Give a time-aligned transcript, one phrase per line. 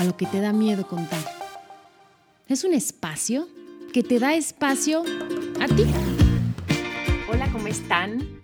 [0.00, 1.20] a lo que te da miedo contar.
[2.48, 3.46] Es un espacio
[3.92, 5.02] que te da espacio
[5.60, 5.84] a ti.
[7.30, 8.42] Hola, ¿cómo están?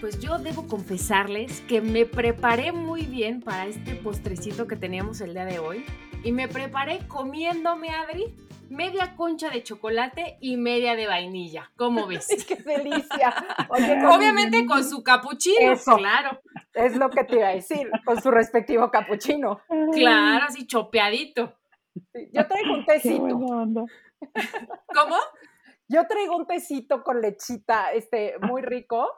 [0.00, 5.34] Pues yo debo confesarles que me preparé muy bien para este postrecito que teníamos el
[5.34, 5.84] día de hoy
[6.24, 8.34] y me preparé comiéndome, Adri,
[8.70, 11.70] media concha de chocolate y media de vainilla.
[11.76, 12.26] ¿Cómo ves?
[12.48, 13.34] ¡Qué delicia!
[13.68, 15.96] Obviamente con su capuchino, Eso.
[15.98, 16.40] claro.
[16.80, 19.60] Es lo que te iba a decir, con su respectivo capuchino.
[19.92, 21.58] Claro, así chopeadito.
[22.32, 23.22] Yo traigo un tecito.
[24.94, 25.16] ¿Cómo?
[25.88, 29.08] Yo traigo un tecito con lechita, este, muy rico.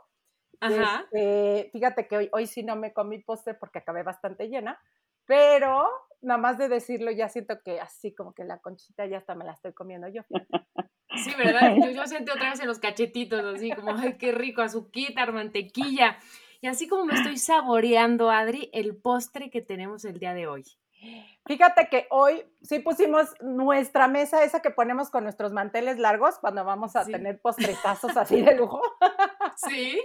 [0.60, 1.04] Ajá.
[1.12, 4.80] Este, fíjate que hoy, hoy sí no me comí postre porque acabé bastante llena,
[5.24, 5.86] pero
[6.20, 9.44] nada más de decirlo ya siento que así como que la conchita ya hasta me
[9.44, 10.22] la estoy comiendo yo.
[11.16, 11.74] Sí, ¿verdad?
[11.76, 16.18] Yo, yo sentí otra vez en los cachetitos, así como, ay, qué rico, azuquita, mantequilla.
[16.62, 20.64] Y así como me estoy saboreando, Adri, el postre que tenemos el día de hoy.
[21.46, 26.64] Fíjate que hoy sí pusimos nuestra mesa, esa que ponemos con nuestros manteles largos cuando
[26.64, 27.10] vamos a Sí.
[27.10, 28.80] tener postretazos así de lujo.
[29.56, 30.00] Sí.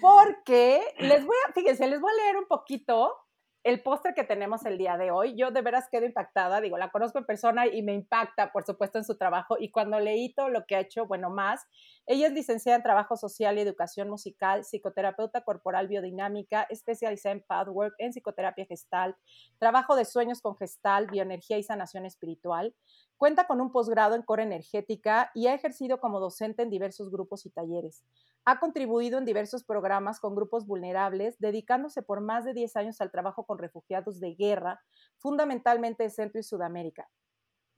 [0.00, 3.14] Porque les voy a, fíjense, les voy a leer un poquito
[3.62, 5.34] el postre que tenemos el día de hoy.
[5.36, 8.96] Yo de veras quedo impactada, digo, la conozco en persona y me impacta, por supuesto,
[8.98, 9.56] en su trabajo.
[9.60, 11.66] Y cuando leí todo lo que ha hecho, bueno, más,
[12.10, 17.94] ella es licenciada en Trabajo Social y Educación Musical, psicoterapeuta corporal biodinámica, especializada en pathwork,
[17.98, 19.14] en psicoterapia gestal,
[19.58, 22.74] trabajo de sueños con gestal, bioenergía y sanación espiritual.
[23.18, 27.44] Cuenta con un posgrado en core energética y ha ejercido como docente en diversos grupos
[27.44, 28.02] y talleres.
[28.46, 33.10] Ha contribuido en diversos programas con grupos vulnerables, dedicándose por más de 10 años al
[33.10, 34.80] trabajo con refugiados de guerra,
[35.18, 37.10] fundamentalmente de Centro y Sudamérica.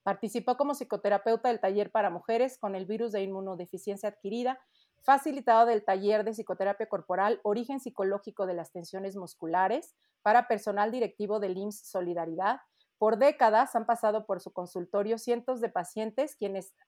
[0.02, 4.58] Participó como psicoterapeuta del taller para mujeres con el virus de inmunodeficiencia adquirida,
[5.02, 11.40] facilitado del taller de psicoterapia corporal, origen psicológico de las tensiones musculares, para personal directivo
[11.40, 12.60] del IMSS Solidaridad.
[12.98, 16.36] Por décadas han pasado por su consultorio cientos de pacientes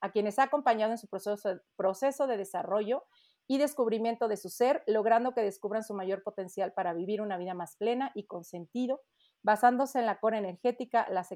[0.01, 3.05] a quienes ha acompañado en su proceso de desarrollo
[3.49, 7.55] y descubrimiento de su ser, logrando que descubran su mayor potencial para vivir una vida
[7.55, 9.01] más plena y con sentido,
[9.43, 11.27] basándose en la core energética, la,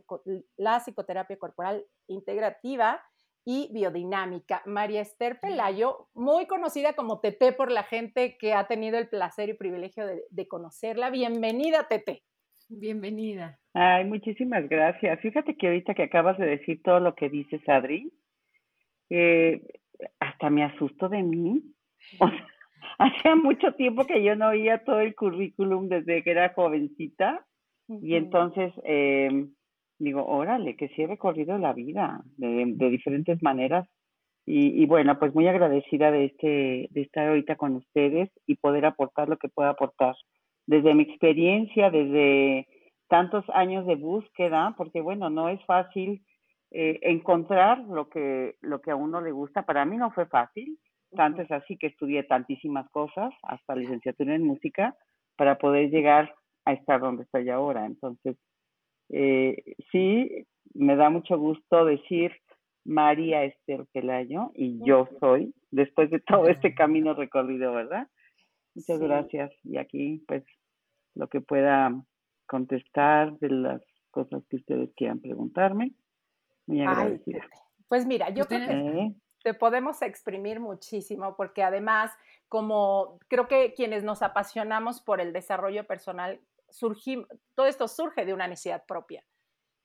[0.57, 3.03] la psicoterapia corporal integrativa
[3.45, 4.63] y biodinámica.
[4.67, 9.49] María Esther Pelayo, muy conocida como Tete por la gente que ha tenido el placer
[9.49, 11.11] y privilegio de, de conocerla.
[11.11, 12.25] Bienvenida, Tete.
[12.69, 13.59] Bienvenida.
[13.75, 15.21] Ay, muchísimas gracias.
[15.21, 18.13] Fíjate que ahorita que acabas de decir todo lo que dices, Adri,
[19.11, 19.63] eh,
[20.19, 21.63] hasta me asusto de mí.
[22.19, 22.47] O sea,
[22.99, 27.46] hacía mucho tiempo que yo no oía todo el currículum desde que era jovencita
[27.89, 29.47] y entonces eh,
[29.99, 33.89] digo, órale, que sí he recorrido la vida de, de diferentes maneras.
[34.49, 38.87] Y, y bueno, pues muy agradecida de este, de estar ahorita con ustedes y poder
[38.87, 40.15] aportar lo que pueda aportar
[40.67, 42.69] desde mi experiencia, desde
[43.09, 46.23] tantos años de búsqueda, porque bueno, no es fácil
[46.71, 49.65] eh, encontrar lo que, lo que a uno le gusta.
[49.65, 50.79] Para mí no fue fácil,
[51.17, 54.95] tanto es así que estudié tantísimas cosas, hasta licenciatura en música,
[55.37, 56.35] para poder llegar
[56.67, 57.87] a estar donde estoy ahora.
[57.87, 58.37] Entonces,
[59.09, 62.33] eh, sí, me da mucho gusto decir
[62.85, 68.09] María Esther Pelayo y yo soy, después de todo este camino recorrido, ¿verdad?
[68.75, 69.05] Muchas Sí.
[69.05, 69.53] gracias.
[69.65, 70.45] Y aquí, pues,
[71.15, 71.95] lo que pueda
[72.47, 75.93] contestar de las cosas que ustedes quieran preguntarme.
[76.67, 77.41] Muy Ay, agradecida.
[77.41, 77.57] Tete.
[77.89, 79.15] Pues mira, yo creo que ¿Eh?
[79.43, 82.13] te podemos exprimir muchísimo porque además,
[82.49, 86.41] como creo que quienes nos apasionamos por el desarrollo personal,
[87.55, 89.25] todo esto surge de una necesidad propia,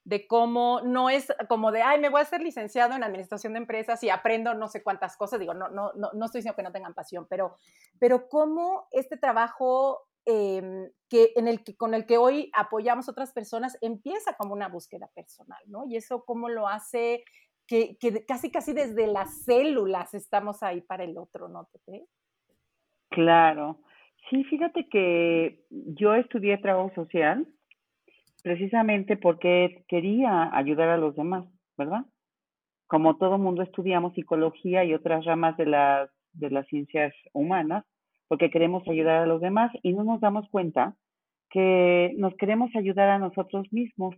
[0.03, 3.59] de cómo no es como de, ay, me voy a ser licenciado en administración de
[3.59, 6.63] empresas y aprendo no sé cuántas cosas, digo, no, no, no, no estoy diciendo que
[6.63, 7.57] no tengan pasión, pero,
[7.99, 13.11] pero cómo este trabajo em, que, en el que, con el que hoy apoyamos a
[13.11, 15.85] otras personas empieza como una búsqueda personal, ¿no?
[15.85, 17.23] Y eso cómo lo hace
[17.67, 22.07] que, que casi casi desde las células estamos ahí para el otro, ¿no, Tete?
[23.09, 23.79] Claro.
[24.29, 27.47] Sí, fíjate que yo estudié trabajo social
[28.43, 31.45] precisamente porque quería ayudar a los demás,
[31.77, 32.05] ¿verdad?
[32.87, 37.85] Como todo mundo estudiamos psicología y otras ramas de las, de las ciencias humanas,
[38.27, 40.95] porque queremos ayudar a los demás y no nos damos cuenta
[41.49, 44.15] que nos queremos ayudar a nosotros mismos.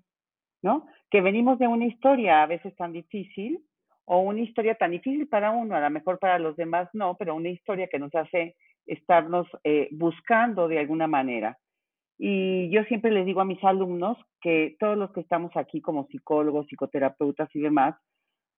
[0.64, 0.88] ¿no?
[1.12, 3.60] Que venimos de una historia a veces tan difícil
[4.06, 7.36] o una historia tan difícil para uno, a lo mejor para los demás no, pero
[7.36, 11.58] una historia que nos hace estarnos eh, buscando de alguna manera.
[12.18, 16.08] Y yo siempre les digo a mis alumnos que todos los que estamos aquí como
[16.08, 17.96] psicólogos, psicoterapeutas y demás,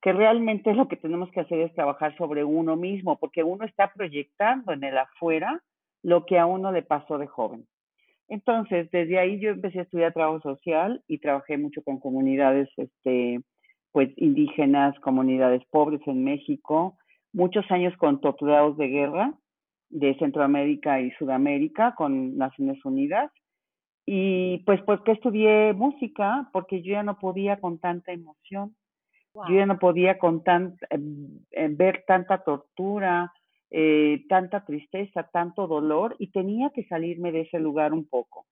[0.01, 3.91] que realmente lo que tenemos que hacer es trabajar sobre uno mismo, porque uno está
[3.93, 5.63] proyectando en el afuera
[6.03, 7.65] lo que a uno le pasó de joven.
[8.27, 13.41] Entonces, desde ahí yo empecé a estudiar trabajo social y trabajé mucho con comunidades este,
[13.91, 16.97] pues, indígenas, comunidades pobres en México,
[17.33, 19.33] muchos años con torturados de guerra
[19.89, 23.31] de Centroamérica y Sudamérica con Naciones Unidas.
[24.05, 26.49] Y pues, ¿por qué estudié música?
[26.53, 28.75] Porque yo ya no podía con tanta emoción,
[29.33, 30.99] yo ya no podía con tan, eh,
[31.51, 33.33] eh, ver tanta tortura,
[33.71, 38.45] eh, tanta tristeza, tanto dolor y tenía que salirme de ese lugar un poco.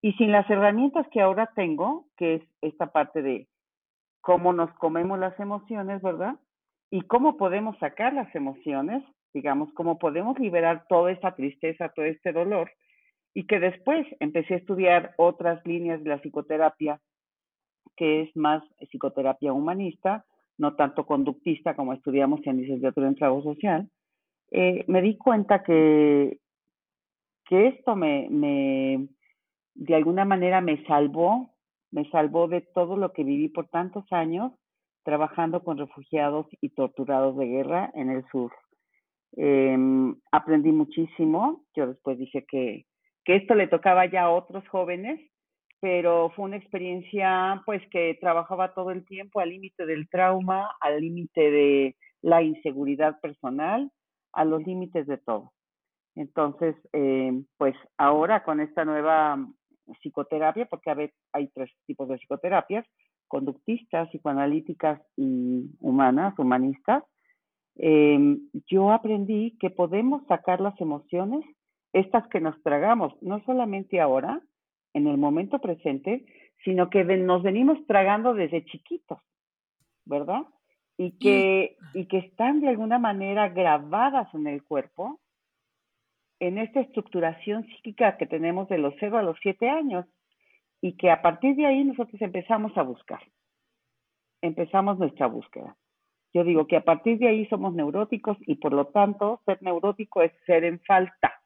[0.00, 3.48] Y sin las herramientas que ahora tengo, que es esta parte de
[4.20, 6.36] cómo nos comemos las emociones, ¿verdad?
[6.90, 9.02] Y cómo podemos sacar las emociones,
[9.34, 12.70] digamos, cómo podemos liberar toda esta tristeza, todo este dolor,
[13.34, 17.00] y que después empecé a estudiar otras líneas de la psicoterapia,
[17.96, 20.24] que es más psicoterapia humanista,
[20.56, 23.90] no tanto conductista como estudiamos en licenciatura en trabajo social,
[24.52, 26.38] eh, me di cuenta que,
[27.46, 29.08] que esto me, me,
[29.74, 31.50] de alguna manera me salvó,
[31.90, 34.52] me salvó de todo lo que viví por tantos años
[35.02, 38.52] trabajando con refugiados y torturados de guerra en el sur.
[39.36, 42.86] Em, aprendí muchísimo, yo después dije que,
[43.24, 45.20] que esto le tocaba ya a otros jóvenes,
[45.80, 51.00] pero fue una experiencia pues que trabajaba todo el tiempo al límite del trauma, al
[51.00, 53.90] límite de la inseguridad personal
[54.32, 55.52] a los límites de todo.
[56.16, 59.38] Entonces, eh, pues ahora con esta nueva
[60.00, 62.86] psicoterapia, porque hay tres tipos de psicoterapias,
[63.28, 67.02] conductistas, psicoanalíticas y humanas, humanistas,
[67.76, 71.44] eh, yo aprendí que podemos sacar las emociones,
[71.92, 74.40] estas que nos tragamos, no solamente ahora,
[74.94, 76.24] en el momento presente,
[76.64, 79.18] sino que nos venimos tragando desde chiquitos,
[80.04, 80.44] ¿verdad?
[80.96, 85.20] y que, y que están de alguna manera grabadas en el cuerpo
[86.40, 90.06] en esta estructuración psíquica que tenemos de los 0 a los 7 años
[90.80, 93.20] y que a partir de ahí nosotros empezamos a buscar,
[94.42, 95.76] empezamos nuestra búsqueda.
[96.34, 100.22] Yo digo que a partir de ahí somos neuróticos y por lo tanto ser neurótico
[100.22, 101.40] es ser en falta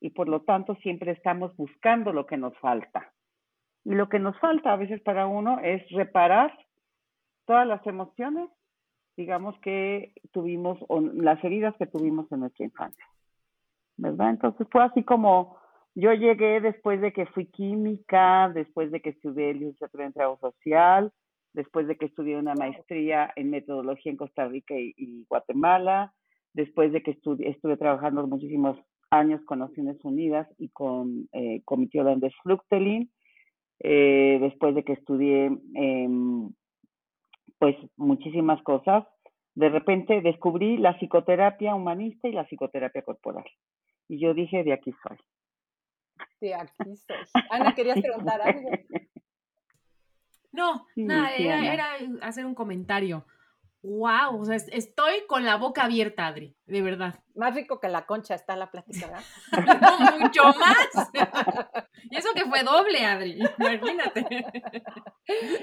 [0.00, 3.12] y por lo tanto siempre estamos buscando lo que nos falta.
[3.84, 6.56] Y lo que nos falta a veces para uno es reparar
[7.46, 8.48] todas las emociones
[9.16, 13.04] digamos que tuvimos, o las heridas que tuvimos en nuestra infancia,
[13.96, 14.30] ¿verdad?
[14.30, 15.56] Entonces fue así como
[15.94, 21.12] yo llegué después de que fui química, después de que estudié licenciatura en trabajo social,
[21.52, 26.12] después de que estudié una maestría en metodología en Costa Rica y, Guatemala,
[26.54, 28.78] después de que estuve trabajando muchísimos
[29.10, 33.10] años con Naciones Unidas y con eh, Comité Holandés Fructelin,
[33.80, 35.50] eh, después de que estudié
[37.58, 39.04] pues muchísimas cosas.
[39.54, 43.44] De repente descubrí la psicoterapia humanista y la psicoterapia corporal.
[44.08, 45.18] Y yo dije, de aquí soy.
[46.40, 47.16] De aquí soy.
[47.50, 48.70] Ana, ¿querías preguntar algo?
[50.52, 51.86] No, nada, era,
[52.20, 53.24] hacer un comentario.
[53.82, 57.18] Wow, o sea, estoy con la boca abierta, Adri, de verdad.
[57.34, 59.08] Más rico que la concha está la plática,
[59.50, 61.10] no, mucho más.
[62.10, 64.46] y eso que fue doble, Adri, imagínate.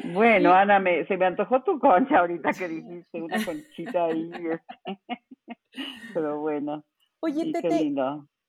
[0.04, 4.32] Bueno, Ana, me, se me antojó tu concha ahorita que dijiste, una conchita ahí.
[5.72, 6.14] Este.
[6.14, 6.84] Pero bueno.
[7.20, 7.94] Oye, Tete,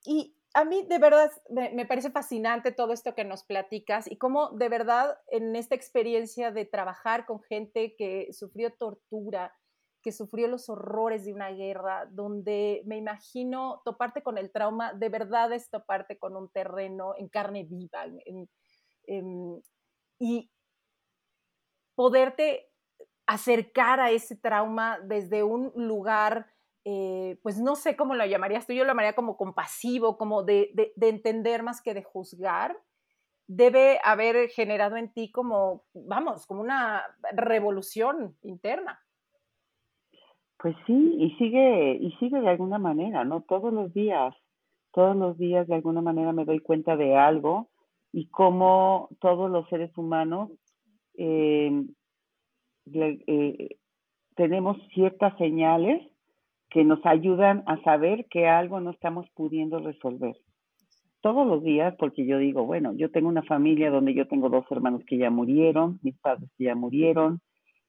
[0.04, 4.16] y a mí de verdad me, me, parece fascinante todo esto que nos platicas y
[4.16, 9.54] cómo de verdad en esta experiencia de trabajar con gente que sufrió tortura,
[10.02, 15.08] que sufrió los horrores de una guerra, donde me imagino toparte con el trauma, de
[15.08, 18.06] verdad es toparte con un terreno en carne viva
[20.18, 20.50] y
[21.94, 22.70] poderte
[23.26, 26.46] acercar a ese trauma desde un lugar,
[26.84, 30.70] eh, pues no sé cómo lo llamarías tú, yo lo llamaría como compasivo, como de,
[30.94, 32.76] de entender más que de juzgar,
[33.46, 39.00] debe haber generado en ti como, vamos, como una revolución interna.
[40.56, 43.40] Pues sí, y sigue, y sigue de alguna manera, ¿no?
[43.42, 44.34] Todos los días,
[44.92, 47.70] todos los días de alguna manera me doy cuenta de algo
[48.12, 50.50] y cómo todos los seres humanos
[51.14, 51.86] eh,
[52.92, 53.76] eh,
[54.36, 56.02] tenemos ciertas señales
[56.70, 60.36] que nos ayudan a saber que algo no estamos pudiendo resolver.
[61.22, 64.64] todos los días, porque yo digo, bueno, yo tengo una familia donde yo tengo dos
[64.70, 67.40] hermanos que ya murieron, mis padres que ya murieron,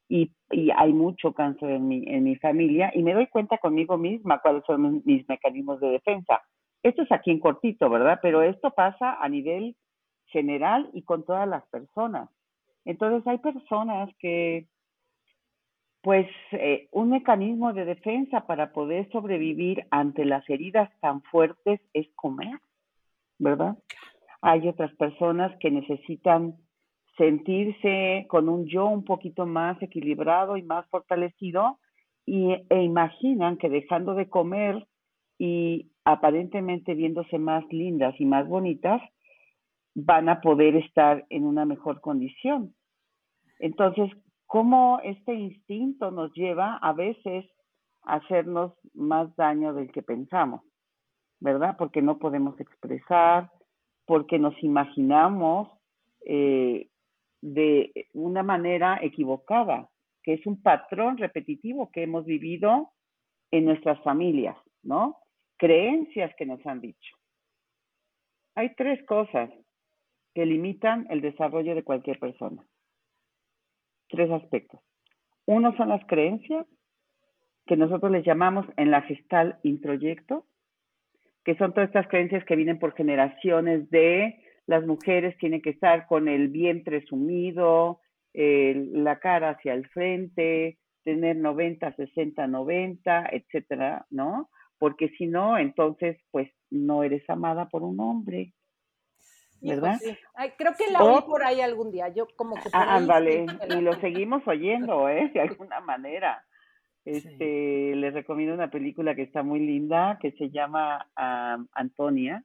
[0.10, 3.98] y, y hay mucho cáncer en mi, en mi familia, y me doy cuenta conmigo
[3.98, 6.42] misma cuáles son mis mecanismos de defensa.
[6.84, 8.20] Esto es aquí en cortito, ¿verdad?
[8.22, 9.78] Pero esto pasa a nivel
[10.26, 12.30] general y con todas las personas.
[12.84, 14.68] Entonces hay personas que,
[16.02, 22.08] pues, eh, un mecanismo de defensa para poder sobrevivir ante las heridas tan fuertes es
[22.16, 22.60] comer,
[23.38, 23.78] ¿verdad?
[24.42, 26.56] Hay otras personas que necesitan
[27.18, 31.78] sentirse con un yo un poquito más equilibrado y más fortalecido
[32.26, 34.88] y, e imaginan que dejando de comer
[35.38, 39.02] y aparentemente viéndose más lindas y más bonitas,
[39.94, 42.74] van a poder estar en una mejor condición.
[43.60, 44.10] Entonces,
[44.52, 47.46] ¿cómo este instinto nos lleva a veces
[48.02, 50.62] a hacernos más daño del que pensamos?
[51.40, 51.78] ¿Verdad?
[51.78, 53.50] Porque no podemos expresar,
[54.06, 55.70] porque nos imaginamos
[56.26, 56.90] eh,
[57.40, 59.90] de una manera equivocada,
[60.22, 62.92] que es un patrón repetitivo que hemos vivido
[63.52, 65.16] en nuestras familias, ¿no?
[65.56, 67.16] Creencias que nos han dicho.
[68.56, 69.50] Hay tres cosas
[70.34, 72.62] que limitan el desarrollo de cualquier persona.
[74.12, 74.80] Tres aspectos.
[75.46, 76.68] Uno son las creencias,
[77.66, 80.46] que nosotros les llamamos en la gestal introyecto,
[81.44, 86.08] que son todas estas creencias que vienen por generaciones de las mujeres tienen que estar
[86.08, 88.00] con el vientre sumido,
[88.34, 94.50] la cara hacia el frente, tener 90, 60, 90, etcétera, ¿no?
[94.78, 98.54] Porque si no, entonces, pues no eres amada por un hombre.
[99.62, 100.00] ¿Verdad?
[100.58, 102.70] creo que la oí por ahí algún día, yo como que...
[102.74, 105.30] Ah, ándale, y lo seguimos oyendo, ¿eh?
[105.34, 106.44] De alguna manera.
[107.04, 111.08] Este, les recomiendo una película que está muy linda, que se llama
[111.74, 112.44] Antonia,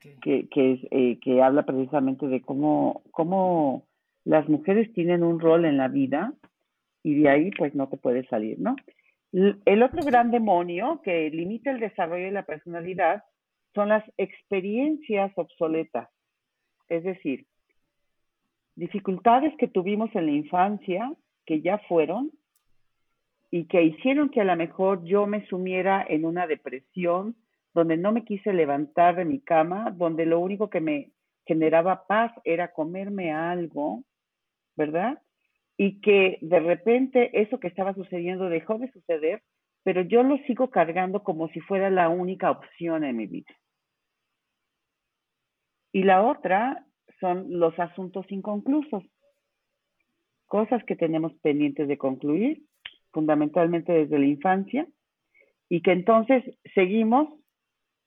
[0.00, 3.86] que, que, es, eh, que habla precisamente de cómo, cómo
[4.24, 6.32] las mujeres tienen un rol en la vida
[7.02, 8.76] y de ahí pues no te puedes salir, ¿no?
[9.32, 13.24] El otro gran demonio que limita el desarrollo de la personalidad
[13.76, 16.08] son las experiencias obsoletas,
[16.88, 17.46] es decir,
[18.74, 21.12] dificultades que tuvimos en la infancia
[21.44, 22.32] que ya fueron
[23.50, 27.36] y que hicieron que a lo mejor yo me sumiera en una depresión
[27.74, 31.12] donde no me quise levantar de mi cama, donde lo único que me
[31.44, 34.04] generaba paz era comerme algo,
[34.74, 35.22] ¿verdad?
[35.76, 39.42] Y que de repente eso que estaba sucediendo dejó de suceder,
[39.84, 43.54] pero yo lo sigo cargando como si fuera la única opción en mi vida.
[45.96, 46.84] Y la otra
[47.20, 49.02] son los asuntos inconclusos,
[50.44, 52.64] cosas que tenemos pendientes de concluir,
[53.12, 54.86] fundamentalmente desde la infancia,
[55.70, 57.32] y que entonces seguimos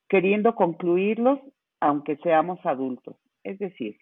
[0.08, 1.40] queriendo concluirlos
[1.80, 3.16] aunque seamos adultos.
[3.44, 3.98] Es decir,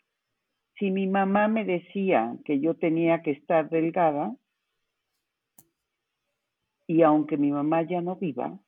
[0.77, 4.35] si mi mamá me decía que yo tenía que estar delgada,
[6.87, 8.59] y aunque mi mamá ya no viva,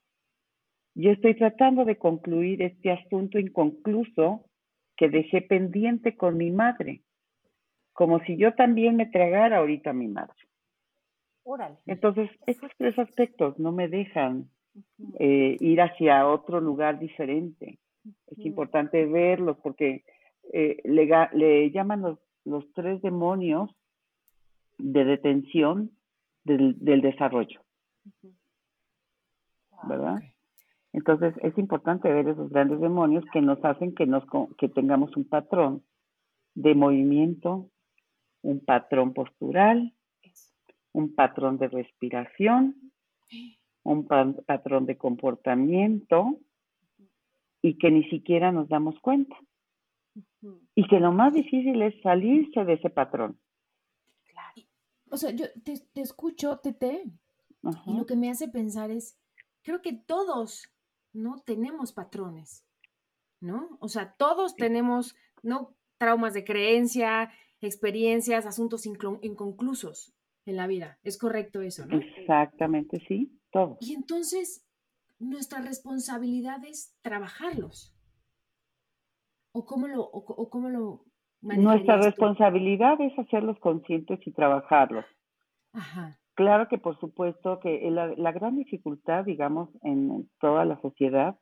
[0.94, 4.46] yo estoy tratando de concluir este asunto inconcluso
[5.00, 7.00] que dejé pendiente con mi madre,
[7.94, 10.36] como si yo también me tragara ahorita a mi madre.
[11.86, 14.50] Entonces, esos tres aspectos no me dejan
[15.18, 17.78] eh, ir hacia otro lugar diferente.
[18.26, 20.04] Es importante verlos porque
[20.52, 23.74] eh, le, le, llaman los, los, tres demonios
[24.76, 25.92] de detención
[26.44, 27.62] del, del desarrollo.
[29.88, 30.20] ¿Verdad?
[30.92, 34.24] Entonces es importante ver esos grandes demonios que nos hacen que, nos,
[34.58, 35.84] que tengamos un patrón
[36.54, 37.70] de movimiento,
[38.42, 39.94] un patrón postural,
[40.92, 42.92] un patrón de respiración,
[43.84, 46.38] un patrón de comportamiento
[47.62, 49.36] y que ni siquiera nos damos cuenta.
[50.74, 53.38] Y que lo más difícil es salirse de ese patrón.
[55.10, 57.04] O sea, yo te, escucho, Tete,
[57.86, 59.18] y lo que me hace pensar es,
[59.62, 60.72] creo que todos
[61.12, 62.64] no tenemos patrones,
[63.40, 63.76] ¿no?
[63.80, 65.76] O sea, todos tenemos, ¿no?
[65.98, 70.14] Traumas de creencia, experiencias, asuntos inconclusos
[70.46, 70.98] en la vida.
[71.02, 71.98] Es correcto eso, ¿no?
[71.98, 73.76] Exactamente, sí, todo.
[73.80, 74.66] Y entonces,
[75.18, 77.94] nuestra responsabilidad es trabajarlos.
[79.52, 81.04] ¿O cómo lo, o, cómo lo
[81.42, 85.04] Nuestra responsabilidad es hacerlos conscientes y trabajarlos.
[85.72, 86.19] Ajá.
[86.40, 91.38] Claro que por supuesto que la, gran dificultad, digamos, en toda la sociedad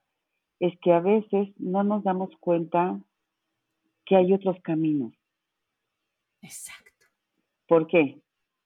[0.59, 2.99] es que a veces no nos damos cuenta
[4.05, 5.13] que hay otros caminos.
[6.43, 7.07] Exacto.
[7.69, 8.23] ¿Por qué?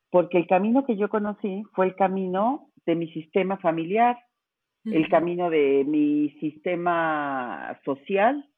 [0.09, 4.17] Porque el camino que yo conocí fue el camino de mi sistema familiar,
[4.87, 8.49] el camino de mi sistema social,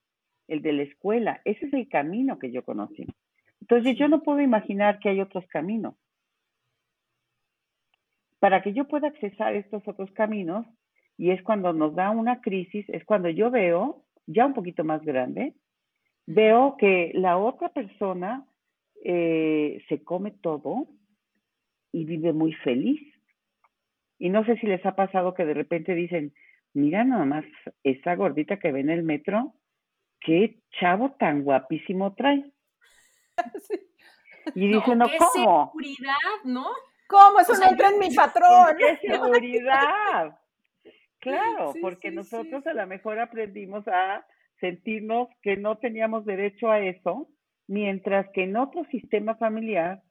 [0.46, 1.40] el de la escuela.
[1.44, 3.04] Ese es el camino que yo conocí.
[3.62, 5.96] Entonces yo no puedo imaginar que hay otros caminos.
[8.44, 10.66] Para que yo pueda accesar estos otros caminos,
[11.16, 15.02] y es cuando nos da una crisis, es cuando yo veo, ya un poquito más
[15.02, 15.54] grande,
[16.26, 18.46] veo que la otra persona
[19.02, 20.88] eh, se come todo
[21.90, 23.00] y vive muy feliz.
[24.18, 26.34] Y no sé si les ha pasado que de repente dicen,
[26.74, 27.46] mira nada más
[27.82, 29.54] esa gordita que ve en el metro,
[30.20, 32.44] qué chavo tan guapísimo trae.
[34.54, 35.72] Y dicen, no, ¿cómo?
[35.72, 36.66] seguridad, ¿no?
[37.14, 37.38] ¿Cómo?
[37.38, 38.76] Eso no entra en mi patrón.
[38.76, 40.36] ¿Qué seguridad?
[41.20, 44.26] Claro, porque nosotros a lo mejor aprendimos a
[44.60, 47.28] sentirnos que no teníamos derecho a eso,
[47.68, 50.02] mientras que en otro sistema familiar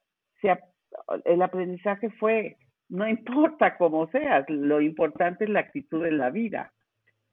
[1.24, 2.56] el aprendizaje fue,
[2.88, 6.72] no importa cómo seas, lo importante es la actitud de la vida.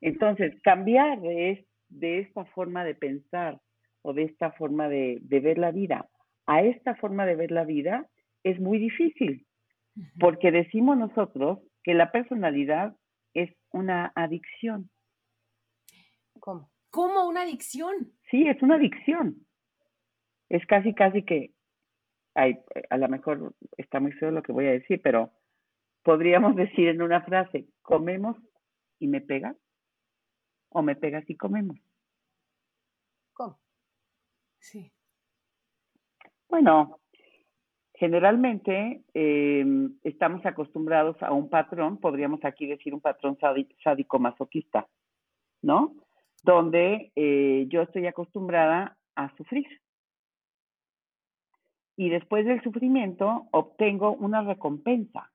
[0.01, 3.59] Entonces, cambiar de, de esta forma de pensar
[4.01, 6.07] o de esta forma de, de ver la vida
[6.47, 8.07] a esta forma de ver la vida
[8.43, 9.45] es muy difícil,
[10.19, 12.95] porque decimos nosotros que la personalidad
[13.33, 14.89] es una adicción.
[16.39, 16.69] ¿Cómo?
[16.89, 18.11] ¿Cómo una adicción?
[18.29, 19.45] Sí, es una adicción.
[20.49, 21.51] Es casi, casi que,
[22.35, 25.31] ay, a lo mejor está muy feo lo que voy a decir, pero
[26.03, 28.37] podríamos decir en una frase, comemos
[28.99, 29.55] y me pegas,
[30.69, 31.77] o me pegas y comemos.
[33.33, 33.59] ¿Cómo?
[34.59, 34.91] Sí.
[36.49, 36.99] Bueno,
[38.01, 43.37] generalmente em, estamos acostumbrados a un patrón, podríamos aquí decir un patrón
[43.83, 44.87] sádico-masoquista,
[45.61, 45.93] ¿no?
[46.43, 49.67] Donde eh, yo estoy acostumbrada a sufrir.
[51.95, 55.31] Y después del sufrimiento obtengo una recompensa.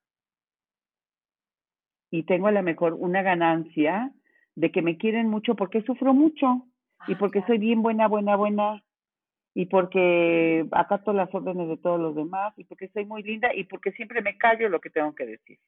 [2.11, 4.13] Y tengo a lo mejor una ganancia
[4.57, 6.67] de que me quieren mucho porque sufro mucho
[7.07, 8.83] y ah, porque soy bien buena, buena, buena
[9.59, 13.65] y porque acato las órdenes de todos los demás y porque soy muy linda y
[13.65, 15.59] porque siempre me callo lo que tengo que decir.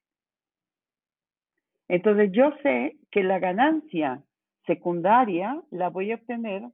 [1.88, 4.22] Entonces yo sé que la ganancia
[4.66, 6.64] secundaria la voy a obtener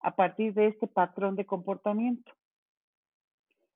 [0.00, 2.32] a partir de este patrón de comportamiento.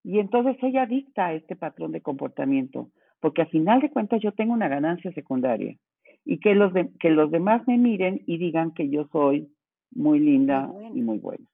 [0.03, 2.89] Y entonces soy adicta a este patrón de comportamiento,
[3.21, 5.77] porque a final de cuentas yo tengo una ganancia secundaria
[6.25, 9.53] y que los, que los demás me miren y digan que yo soy
[9.91, 11.45] muy linda y muy buena.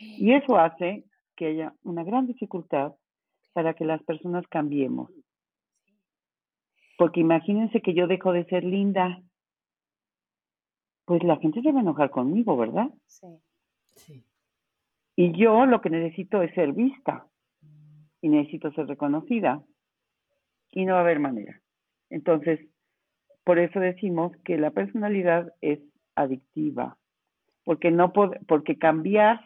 [0.00, 1.04] Y eso hace
[1.36, 2.94] que haya una gran dificultad
[3.52, 5.10] para que las personas cambiemos.
[6.96, 9.22] Porque imagínense que yo dejo de ser linda,
[11.04, 12.90] pues la gente se va a enojar conmigo, ¿verdad?
[13.06, 13.26] Sí.
[13.84, 14.24] sí.
[15.16, 17.26] Y yo lo que necesito es ser vista
[18.22, 19.62] y necesito ser reconocida
[20.70, 21.60] y no va a haber manera.
[22.10, 22.60] Entonces,
[23.44, 25.80] por eso decimos que la personalidad es
[26.14, 26.96] adictiva,
[27.64, 29.40] porque no porque cambiar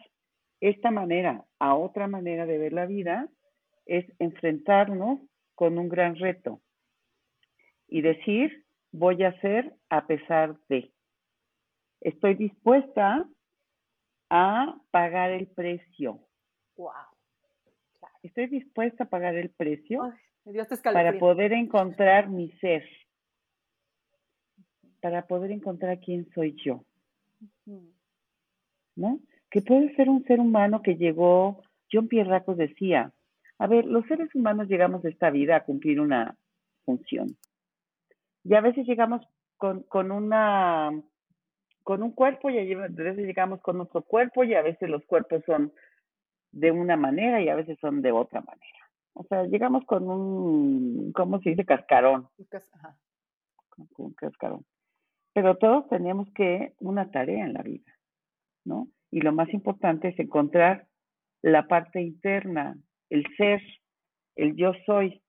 [0.61, 3.29] esta manera a otra manera de ver la vida
[3.85, 5.19] es enfrentarnos
[5.53, 6.61] con un gran reto
[7.87, 10.91] y decir, voy a hacer a pesar de.
[12.01, 13.27] Estoy dispuesta
[14.29, 16.19] a pagar el precio.
[16.77, 16.91] Wow.
[18.23, 20.13] Estoy dispuesta a pagar el precio
[20.83, 22.83] para poder encontrar mi ser,
[25.01, 26.83] para poder encontrar quién soy yo.
[28.95, 29.19] ¿No?
[29.55, 33.13] Que puede ser un ser humano que llegó, John Pierracos decía,
[33.57, 36.35] a ver, los seres humanos llegamos a esta vida a cumplir una
[36.83, 37.37] función.
[38.43, 40.91] Y a veces llegamos con, con una
[41.83, 45.41] con un cuerpo y a veces llegamos con otro cuerpo y a veces los cuerpos
[45.45, 45.71] son
[46.51, 48.89] de una manera y a veces son de otra manera.
[49.13, 51.63] O sea, llegamos con un, ¿cómo se dice?
[51.63, 52.27] Cascarón.
[52.73, 52.97] Ajá.
[53.69, 54.65] Con un cascarón.
[55.31, 57.93] Pero todos tenemos que una tarea en la vida,
[58.65, 58.89] ¿no?
[59.15, 60.89] Y lo más importante es encontrar
[61.41, 62.77] la parte interna,
[63.09, 63.61] el ser,
[64.35, 65.23] el yo soy.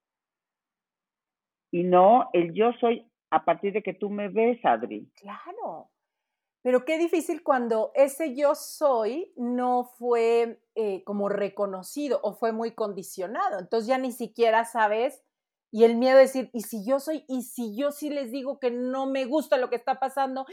[1.71, 5.09] Y no el yo soy a partir de que tú me ves, Adri.
[5.15, 5.89] Claro.
[6.63, 12.75] Pero qué difícil cuando ese yo soy no fue eh, como reconocido o fue muy
[12.75, 13.57] condicionado.
[13.57, 15.23] Entonces ya ni siquiera sabes
[15.71, 17.23] y el miedo de decir, ¿y si yo soy?
[17.29, 20.45] ¿Y si yo sí les digo que no me gusta lo que está pasando?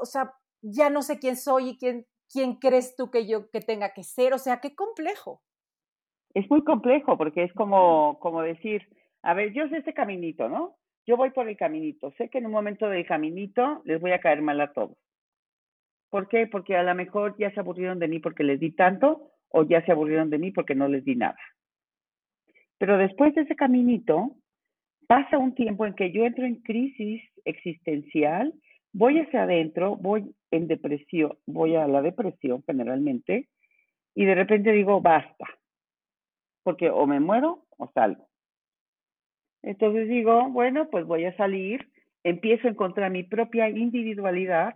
[0.00, 0.32] O sea,
[0.64, 4.02] ya no sé quién soy y quién, quién crees tú que yo que tenga que
[4.02, 4.32] ser.
[4.32, 5.42] O sea, qué complejo.
[6.32, 8.82] Es muy complejo porque es como, como decir,
[9.22, 10.76] a ver, yo sé este caminito, ¿no?
[11.06, 12.12] Yo voy por el caminito.
[12.12, 14.96] Sé que en un momento del caminito les voy a caer mal a todos.
[16.10, 16.46] ¿Por qué?
[16.46, 19.84] Porque a lo mejor ya se aburrieron de mí porque les di tanto o ya
[19.84, 21.38] se aburrieron de mí porque no les di nada.
[22.78, 24.36] Pero después de ese caminito,
[25.06, 28.54] pasa un tiempo en que yo entro en crisis existencial,
[28.92, 33.48] voy hacia adentro, voy en depresión, voy a la depresión generalmente,
[34.14, 35.46] y de repente digo, basta,
[36.62, 38.28] porque o me muero o salgo.
[39.62, 41.88] Entonces digo, bueno, pues voy a salir,
[42.22, 44.74] empiezo a encontrar mi propia individualidad,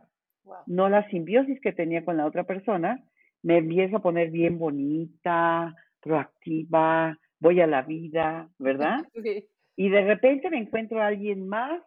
[0.67, 3.05] no la simbiosis que tenía con la otra persona,
[3.43, 9.07] me empiezo a poner bien bonita, proactiva, voy a la vida, ¿verdad?
[9.81, 11.81] Y de repente me encuentro a alguien más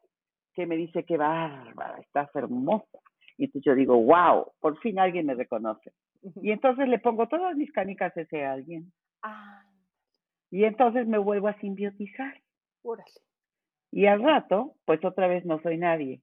[0.54, 3.01] que me dice que bárbara, estás hermosa.
[3.41, 5.91] Y entonces yo digo, wow, por fin alguien me reconoce.
[6.43, 8.93] Y entonces le pongo todas mis canicas a ese alguien.
[9.23, 9.63] Ah.
[10.51, 12.39] Y entonces me vuelvo a simbiotizar.
[13.91, 16.21] Y al rato, pues otra vez no soy nadie.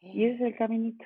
[0.00, 1.04] Y ese es el caminito.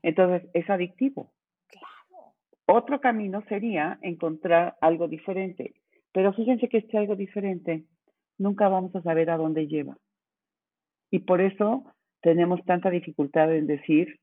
[0.00, 1.30] Entonces es adictivo.
[1.66, 2.32] Claro.
[2.64, 5.74] Otro camino sería encontrar algo diferente.
[6.10, 7.84] Pero fíjense que este algo diferente
[8.38, 9.98] nunca vamos a saber a dónde lleva.
[11.10, 11.84] Y por eso
[12.22, 14.20] tenemos tanta dificultad en decir,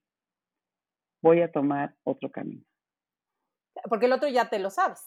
[1.22, 2.64] voy a tomar otro camino.
[3.88, 5.02] Porque el otro ya te lo sabes.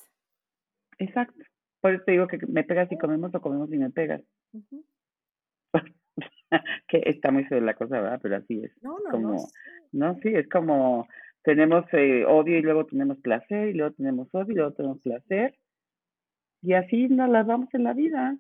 [0.98, 1.42] Exacto.
[1.81, 4.22] Por eso te digo que me pegas y comemos o comemos y me pegas.
[6.88, 8.20] que está muy sobre la cosa, ¿verdad?
[8.22, 8.72] Pero así es.
[8.83, 9.37] No, no, no.
[9.92, 11.07] No, sí, es como
[11.42, 15.59] tenemos eh, odio y luego tenemos placer y luego tenemos odio y luego tenemos placer.
[16.62, 18.37] Y así nos las vamos en la vida.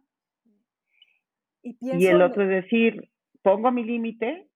[1.62, 3.08] Y, el otro es decir,
[3.42, 4.48] pongo mi límite,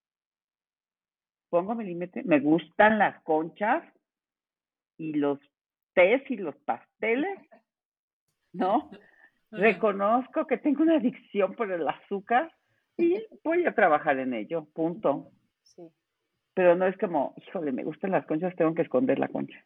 [1.56, 3.82] pongo mi límite, me gustan las conchas
[4.98, 5.38] y los
[5.94, 7.38] tés y los pasteles,
[8.52, 8.90] ¿no?
[9.50, 12.52] Reconozco que tengo una adicción por el azúcar
[12.98, 15.30] y voy a trabajar en ello, punto.
[15.62, 15.88] Sí.
[16.52, 19.64] Pero no es como, híjole, me gustan las conchas, tengo que esconder la concha.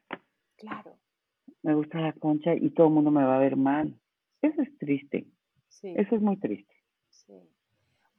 [0.58, 0.96] Claro.
[1.64, 3.98] Me gusta la concha y todo el mundo me va a ver mal.
[4.42, 5.26] Eso es triste.
[5.66, 5.92] Sí.
[5.96, 6.72] Eso es muy triste.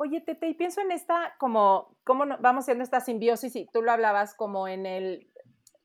[0.04, 3.92] Oye, Tete, y pienso en esta, como, cómo vamos haciendo esta simbiosis, y tú lo
[3.92, 5.32] hablabas como en el,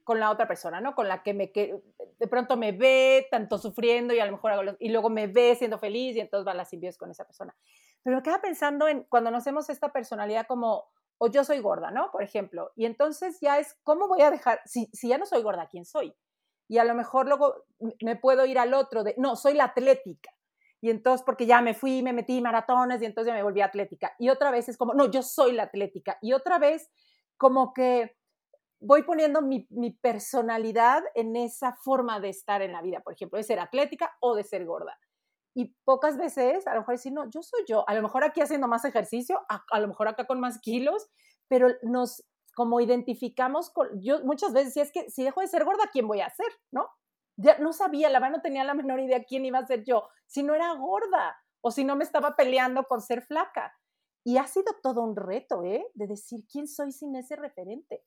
[0.05, 0.95] con la otra persona, ¿no?
[0.95, 1.79] Con la que me, que
[2.19, 5.55] de pronto me ve tanto sufriendo y a lo mejor hago y luego me ve
[5.55, 7.55] siendo feliz y entonces va la simbiosis con esa persona.
[8.03, 10.87] Pero me queda pensando en cuando nos hacemos esta personalidad como,
[11.19, 12.11] o yo soy gorda, ¿no?
[12.11, 15.43] Por ejemplo, y entonces ya es, ¿cómo voy a dejar, si, si ya no soy
[15.43, 16.17] gorda, ¿quién soy?
[16.69, 17.67] Y a lo mejor luego
[18.01, 20.36] me puedo ir al otro de, no, soy la atlética
[20.81, 24.15] y entonces porque ya me fui, me metí maratones y entonces ya me volví atlética.
[24.19, 26.19] Y otra vez es como, no, yo soy la atlética.
[26.21, 26.91] Y otra vez
[27.37, 28.17] como que
[28.81, 33.39] voy poniendo mi, mi, personalidad en esa forma de estar en la vida, por ejemplo,
[33.39, 34.99] de ser atlética o de ser gorda.
[35.55, 38.43] Y pocas veces, a lo mejor decir, no, yo soy yo, a lo mejor aquí
[38.43, 41.09] haciendo más ejercicio, a, a lo mejor acá con más kilos,
[41.49, 42.23] pero nos
[42.55, 46.09] como identificamos con, yo muchas veces si es que si dejo de ser gorda, ¿quién
[46.09, 46.47] voy a ser?
[46.73, 46.89] ¿No?
[47.37, 50.09] Ya no sabía, la verdad no tenía la menor idea quién iba a ser yo,
[50.27, 53.75] si no era gorda o si no me estaba peleando con ser flaca.
[54.25, 55.87] Y ha sido todo un reto, ¿eh?
[55.95, 58.03] De decir quién soy sin ese referente.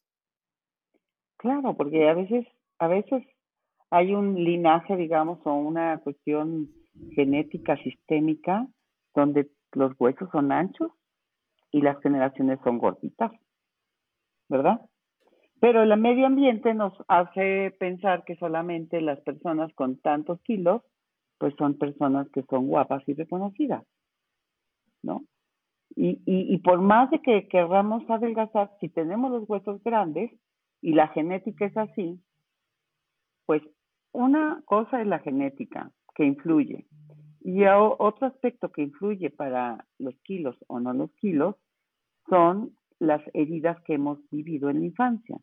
[1.38, 2.46] Claro, porque a veces,
[2.78, 3.24] a veces
[3.90, 6.70] hay un linaje, digamos, o una cuestión
[7.16, 8.68] genética sistémica
[9.16, 10.92] donde los huesos son anchos
[11.72, 13.32] y las generaciones son gorditas,
[14.50, 14.89] ¿verdad?
[15.60, 20.82] Pero el medio ambiente nos hace pensar que solamente las personas con tantos kilos,
[21.38, 23.86] pues son personas que son guapas y reconocidas,
[25.04, 25.24] ¿no?
[25.96, 30.32] Y, y, y por más de que querramos adelgazar, si tenemos los huesos grandes
[30.82, 32.22] y la genética es así,
[33.46, 33.62] pues
[34.12, 36.86] una cosa es la genética que influye.
[37.42, 41.56] Y otro aspecto que influye para los kilos o no los kilos
[42.30, 45.38] son las heridas que hemos vivido en la infancia.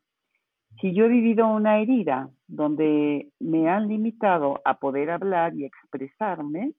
[0.80, 6.74] Si yo he vivido una herida donde me han limitado a poder hablar y expresarme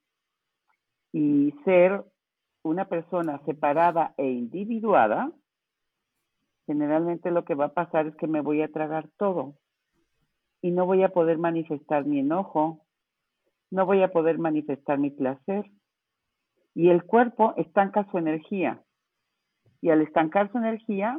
[1.12, 2.04] y ser
[2.64, 5.32] una persona separada e individuada,
[6.68, 9.56] generalmente lo que va a pasar es que me voy a tragar todo
[10.62, 12.86] y no voy a poder manifestar mi enojo,
[13.72, 15.72] no voy a poder manifestar mi placer.
[16.76, 18.84] Y el cuerpo estanca su energía.
[19.82, 21.18] Y al estancar su energía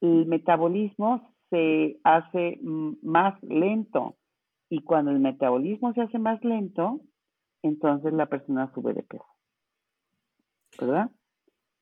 [0.00, 4.16] el metabolismo se hace más lento
[4.68, 7.00] y cuando el metabolismo se hace más lento,
[7.62, 9.24] entonces la persona sube de peso.
[10.80, 11.10] ¿Verdad?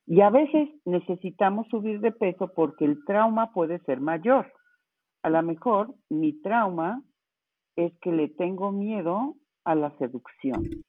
[0.07, 4.53] Y a veces necesitamos subir de peso porque el trauma puede ser mayor.
[5.23, 7.03] A lo mejor mi trauma
[7.77, 10.85] es que le tengo miedo a la seducción.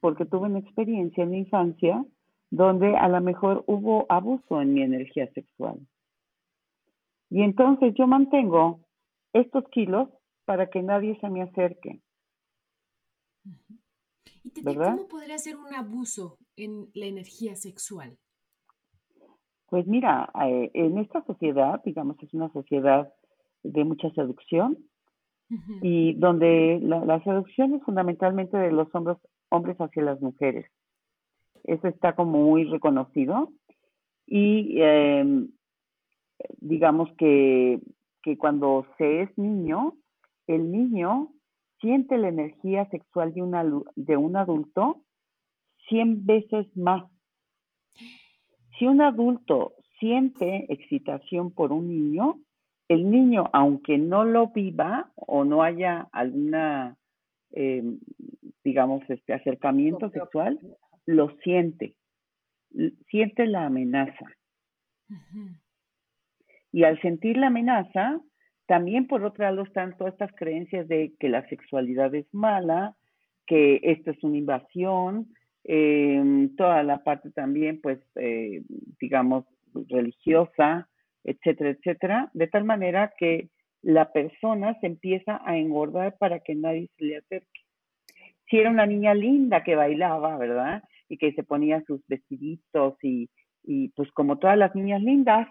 [0.00, 2.04] Porque tuve una experiencia en la infancia
[2.50, 5.78] donde a lo mejor hubo abuso en mi energía sexual.
[7.32, 8.80] Y entonces yo mantengo
[9.32, 10.10] estos kilos
[10.44, 12.02] para que nadie se me acerque.
[14.44, 18.18] ¿Y ¿Cómo podría ser un abuso en la energía sexual?
[19.68, 23.10] Pues mira, eh, en esta sociedad, digamos, es una sociedad
[23.62, 24.76] de mucha seducción
[25.80, 29.16] y donde la, seducción es fundamentalmente de los hombres,
[29.48, 30.66] hombres hacia las mujeres.
[31.64, 33.52] Eso está como muy reconocido
[34.26, 35.48] y em,
[36.58, 37.80] digamos que,
[38.22, 39.94] que cuando se es niño,
[40.46, 41.32] el niño
[41.80, 43.64] siente la energía sexual de, una,
[43.96, 45.02] de un adulto
[45.88, 47.04] 100 veces más.
[48.78, 52.40] Si un adulto siente excitación por un niño,
[52.88, 56.96] el niño, aunque no lo viva o no haya alguna,
[57.52, 57.98] em,
[58.64, 60.58] digamos, este acercamiento sexual,
[61.06, 61.94] lo siente,
[63.08, 64.26] siente la amenaza.
[66.72, 68.20] Y al sentir la amenaza,
[68.66, 72.96] también por otro lado están todas estas creencias de que la sexualidad es mala,
[73.46, 75.28] que esto es una invasión,
[75.64, 78.62] em, toda la parte también, pues, eh,
[79.00, 79.44] digamos,
[79.88, 80.88] religiosa,
[81.24, 83.50] etcétera, etcétera, de tal manera que
[83.82, 87.60] la persona se empieza a engordar para que nadie se le acerque.
[88.48, 90.82] Si era una niña linda que bailaba, ¿verdad?
[91.08, 93.28] Y que se ponía sus vestiditos y,
[93.64, 95.48] y pues como todas las niñas lindas,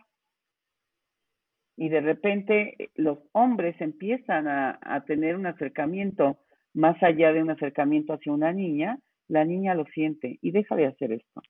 [1.77, 6.37] y de repente eh, los hombres empiezan a, a, tener un acercamiento
[6.73, 10.87] más allá de un acercamiento hacia una niña, la niña lo siente y deja de
[10.87, 11.41] hacer esto.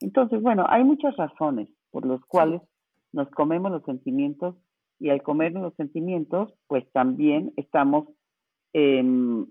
[0.00, 2.62] Entonces, bueno, hay muchas razones por las cuales
[3.12, 4.56] nos comemos los sentimientos
[4.98, 8.08] y al comernos los sentimientos, pues también estamos,
[8.72, 9.46] em,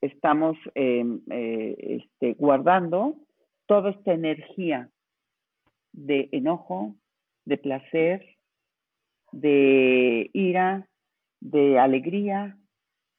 [0.00, 3.16] estamos em, eh, este, guardando
[3.66, 4.88] toda esta energía
[5.92, 6.94] de enojo,
[7.44, 8.24] de placer,
[9.32, 10.88] de ira,
[11.40, 12.56] de alegría,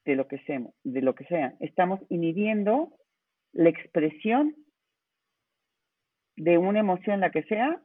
[0.06, 1.56] de lo que sea, de lo que sea.
[1.60, 2.94] Estamos inhibiendo
[3.52, 4.56] la expresión
[6.36, 7.82] de una emoción, la que sea,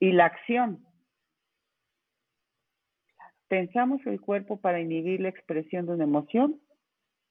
[0.00, 0.84] y la acción.
[3.48, 6.60] Pensamos el cuerpo para inhibir la expresión de una emoción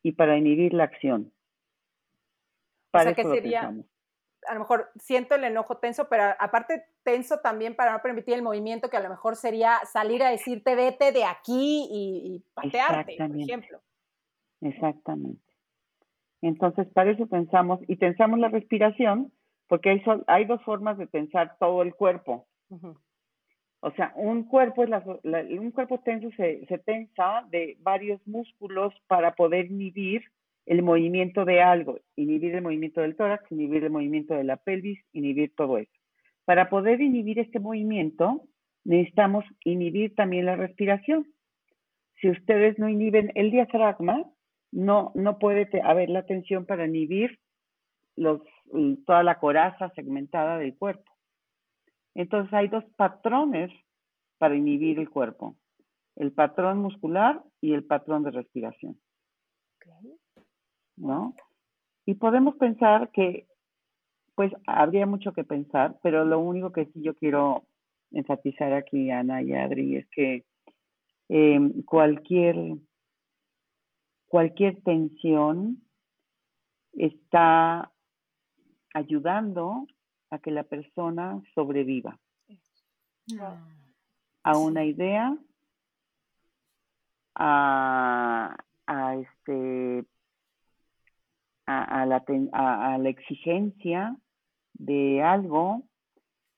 [0.04, 1.32] y para inhibir la acción.
[2.92, 3.74] Para o sea, que sería,
[4.47, 8.41] a lo mejor siento el enojo tenso, pero aparte tenso también para no permitir el
[8.41, 13.39] movimiento que a lo mejor sería salir a decirte vete de aquí y, patearte, por
[13.39, 13.79] ejemplo.
[14.62, 15.41] Exactamente.
[16.41, 19.31] Entonces, para eso pensamos, y pensamos la respiración,
[19.67, 22.47] porque hay, hay dos formas de pensar todo el cuerpo.
[23.79, 29.36] O sea, un cuerpo, es un cuerpo tenso se, se tensa de varios músculos para
[29.36, 30.23] poder inhibir
[30.67, 34.99] el movimiento de algo, inhibir el movimiento del tórax, inhibir el movimiento de la pelvis,
[35.13, 35.91] inhibir todo eso.
[36.43, 38.43] Para poder inhibir este movimiento,
[38.84, 41.25] necesitamos inhibir también la respiración.
[42.19, 44.30] Si ustedes no inhiben el diafragma,
[44.71, 47.39] no, no puede haber la tensión para inhibir
[48.17, 48.41] los,
[49.06, 51.10] toda la coraza segmentada del cuerpo.
[52.13, 53.71] Entonces hay dos patrones
[54.38, 55.56] para inhibir el cuerpo,
[56.17, 58.99] el patrón muscular y el patrón de respiración.
[60.97, 61.36] ¿No?
[62.05, 63.47] Y podemos pensar que,
[64.36, 67.63] pues habría mucho que pensar, pero lo único que sí yo quiero
[68.12, 70.45] enfatizar aquí, Ana y Adri, es que
[71.29, 72.55] em, cualquier,
[74.27, 75.83] cualquier tensión
[76.93, 77.91] está
[78.93, 79.86] ayudando
[80.29, 82.17] a que la persona sobreviva
[84.43, 85.38] a una idea,
[87.36, 88.55] a,
[89.21, 90.05] este
[91.67, 94.15] a, la, a, la exigencia
[94.73, 95.84] de algo,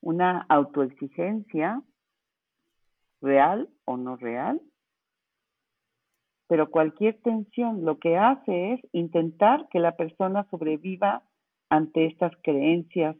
[0.01, 1.81] una autoexigencia
[3.21, 4.61] real o no real,
[6.47, 11.23] pero cualquier tensión lo que hace es intentar que la persona sobreviva
[11.69, 13.15] ante estas creencias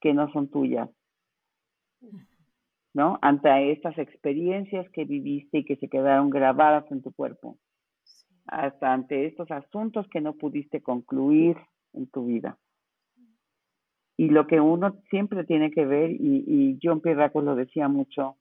[0.00, 0.88] que no son tuyas,
[2.94, 3.18] ¿no?
[3.22, 7.58] Ante estas experiencias que viviste y que se quedaron grabadas en tu cuerpo,
[8.46, 11.56] hasta ante estos asuntos que no pudiste concluir
[11.92, 12.58] en tu vida.
[14.16, 18.36] Y lo que uno siempre tiene que ver, y, y John Pirraco lo decía mucho,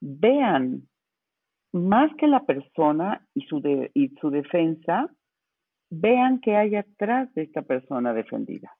[0.00, 0.88] vean
[1.72, 3.60] más que la persona y su,
[3.94, 5.08] y su defensa,
[5.90, 8.72] vean qué hay atrás de esta persona defendida.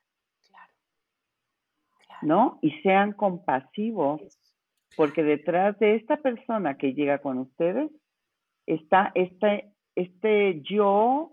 [2.22, 2.59] ¿no?
[2.62, 4.20] Y sean compasivos,
[4.96, 7.90] porque detrás de esta persona que llega con ustedes
[8.66, 11.33] está este, este yo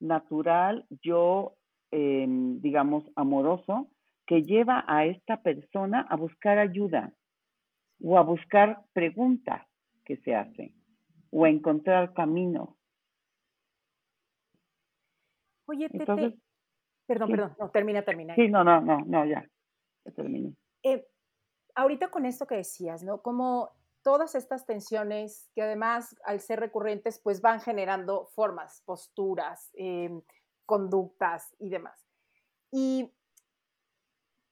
[0.00, 1.56] natural, yo,
[1.92, 3.88] em, digamos, amoroso,
[4.26, 7.12] que lleva a esta persona a buscar ayuda
[8.02, 9.62] o a buscar preguntas
[10.04, 10.74] que se hacen
[11.30, 12.70] o a encontrar caminos.
[15.66, 16.40] Oye, Tete, perdón,
[17.06, 18.34] perdón, no, termina, termina.
[18.34, 19.48] Sí, no, no, no, no, ya.
[20.82, 21.06] Eh,
[21.76, 23.22] ahorita con esto que decías, ¿no?
[23.22, 23.70] Como
[24.02, 30.22] todas estas tensiones que además al ser recurrentes pues van generando formas, posturas, em,
[30.66, 32.06] conductas y demás.
[32.70, 33.12] Y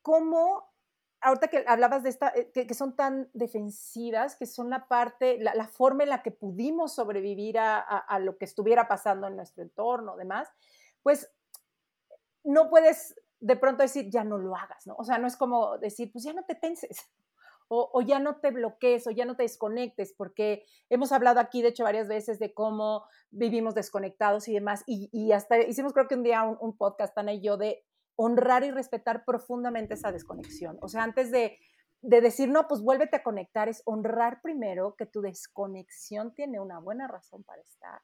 [0.02, 0.72] cómo,
[1.20, 5.68] ahorita que hablabas de esta, eh, que, son tan defensivas, que son la parte, la,
[5.68, 10.48] forma en la que pudimos sobrevivir a, lo que estuviera pasando en nuestro entorno, demás,
[11.02, 11.30] pues
[12.42, 14.96] no puedes de pronto decir, ya no lo hagas, ¿no?
[14.96, 16.98] O sea, no es como decir, pues ya no te tenses,
[17.68, 21.68] o, ya no te bloquees o ya no te desconectes, porque hemos hablado aquí, de
[21.68, 26.22] hecho, varias veces de cómo vivimos desconectados y demás, y, hasta hicimos creo que un
[26.22, 27.85] día un, podcast, Ana y yo, de
[28.16, 30.78] honrar y respetar profundamente esa desconexión.
[30.81, 31.59] O sea, antes de,
[32.00, 37.07] decir, no, pues vuélvete a conectar, es honrar primero que tu desconexión tiene una buena
[37.07, 38.00] razón para estar.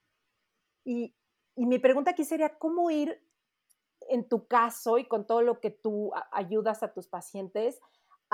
[0.84, 1.16] Y,
[1.56, 3.18] y mi pregunta aquí sería, ¿cómo ir
[4.08, 7.80] en tu caso y con todo lo que tú ayudas a tus pacientes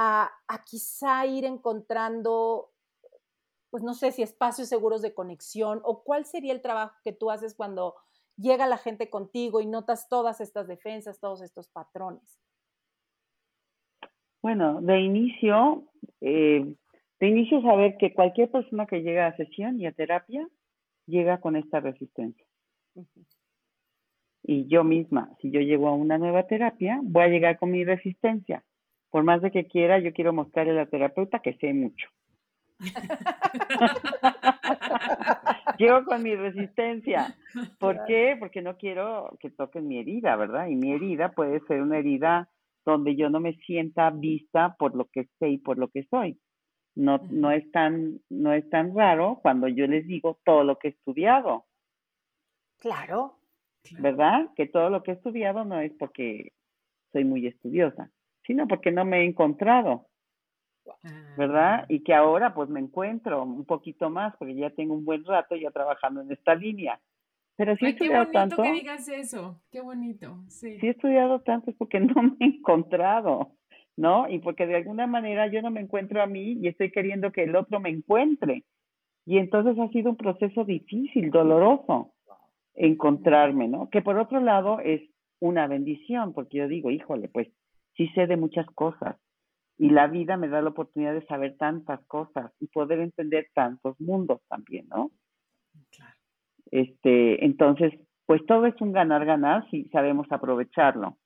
[0.02, 2.70] a, quizá ir encontrando,
[3.68, 7.30] pues no sé si espacios seguros de conexión o cuál sería el trabajo que tú
[7.30, 7.96] haces cuando
[8.38, 12.40] llega la gente contigo y notas todas estas defensas, todos estos patrones?
[14.40, 15.84] Bueno, de inicio,
[16.22, 16.74] eh,
[17.20, 20.48] de inicio saber que cualquier persona que llega a sesión y a terapia
[21.06, 22.46] llega con esta resistencia.
[24.42, 27.84] Y yo misma, si yo llego a una nueva terapia, voy a llegar con mi
[27.84, 28.64] resistencia
[29.10, 32.08] por más de que quiera, yo quiero mostrarle a la terapeuta que sé mucho.
[35.78, 37.34] Llego con mi resistencia.
[37.78, 38.36] ¿Por qué?
[38.38, 40.68] Porque no quiero que toquen mi herida, ¿verdad?
[40.68, 42.48] Y mi herida puede ser una herida
[42.84, 46.38] donde yo no me sienta vista por lo que sé y por lo que soy.
[46.94, 50.88] No, no, es tan, no es tan raro cuando yo les digo todo lo que
[50.88, 51.66] he estudiado.
[52.78, 53.36] Claro.
[53.98, 54.50] ¿Verdad?
[54.56, 56.52] Que todo lo que he estudiado no es porque
[57.12, 58.10] soy muy estudiosa
[58.50, 60.08] sino porque no me he encontrado,
[61.38, 61.86] ¿verdad?
[61.88, 65.54] Y que ahora pues me encuentro un poquito más, porque ya tengo un buen rato
[65.54, 66.98] ya trabajando en esta línea.
[67.54, 70.80] Pero sí he estudiado qué bonito que digas eso, qué bonito, sí.
[70.80, 73.52] Sí he estudiado tanto es porque no me he encontrado,
[73.96, 74.28] ¿no?
[74.28, 77.44] Y porque de alguna manera yo no me encuentro a mí y estoy queriendo que
[77.44, 78.64] el otro me encuentre.
[79.26, 82.14] Y entonces ha sido un proceso difícil, doloroso,
[82.74, 83.88] encontrarme, ¿no?
[83.90, 85.02] Que por otro lado es
[85.38, 87.46] una bendición, porque yo digo, híjole, pues
[87.96, 89.16] sí sé de muchas cosas
[89.80, 93.98] y la vida me da la oportunidad de saber tantas cosas y poder entender tantos
[93.98, 95.10] mundos también, ¿no?
[95.90, 96.14] Claro.
[96.70, 97.94] Este, entonces,
[98.26, 101.16] pues todo es un ganar-ganar si sabemos aprovecharlo,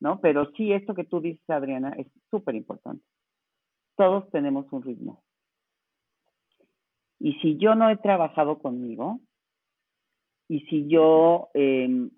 [0.00, 0.20] ¿no?
[0.20, 3.02] Pero sí, esto que tú dices, Adriana, es súper importante.
[3.96, 5.24] Todos tenemos un ritmo.
[7.18, 9.20] Y si yo no he trabajado conmigo,
[10.48, 12.10] y si yo em,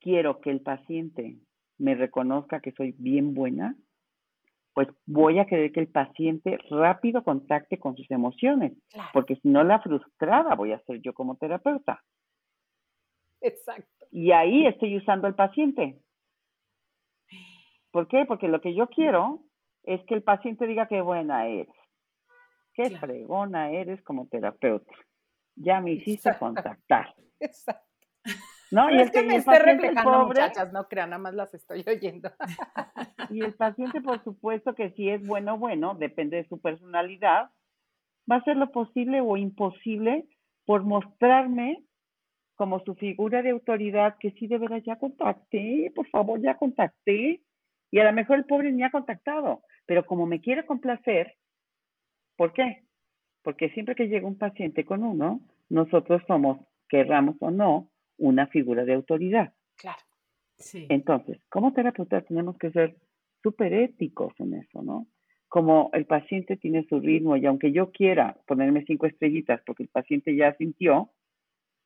[0.00, 1.38] quiero que el paciente
[1.78, 3.76] me reconozca que soy bien buena,
[4.74, 8.74] pues voy a querer que el paciente rápido contacte con sus emociones,
[9.12, 12.02] porque si no la frustrada voy a ser yo como terapeuta.
[13.40, 14.06] Exacto.
[14.10, 16.00] Y ahí estoy usando al paciente.
[17.90, 18.24] ¿Por qué?
[18.26, 19.42] Porque lo que yo quiero
[19.82, 21.74] es que el paciente diga qué buena eres,
[22.74, 24.92] qué fregona eres como terapeuta.
[25.56, 27.14] Ya me hiciste contactar.
[27.40, 27.84] Exacto.
[28.70, 32.30] No, y es que me esté reflejando, muchachas, no crean, nada más las estoy oyendo.
[33.30, 37.50] Y el paciente, por supuesto que si es bueno, bueno, depende de su personalidad,
[38.30, 40.26] va a hacer lo posible o imposible
[40.64, 41.84] por mostrarme
[42.54, 47.42] como su figura de autoridad, que sí de verdad ya contacté, por favor, ya contacté.
[47.90, 51.36] Y a lo mejor el pobre ni ha contactado, pero como me quiere complacer,
[52.36, 52.84] ¿por qué?
[53.42, 58.84] Porque siempre que llega un paciente con uno, nosotros somos, querramos o no, una figura
[58.84, 59.54] de autoridad.
[59.76, 60.02] Claro.
[60.58, 60.86] Sí.
[60.88, 62.96] Entonces, como terapeutas tenemos que ser
[63.42, 65.06] súper éticos en eso, ¿no?
[65.48, 69.88] Como el paciente tiene su ritmo y aunque yo quiera ponerme cinco estrellitas porque el
[69.88, 71.12] paciente ya sintió,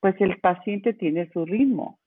[0.01, 2.01] pues el paciente tiene su ritmo.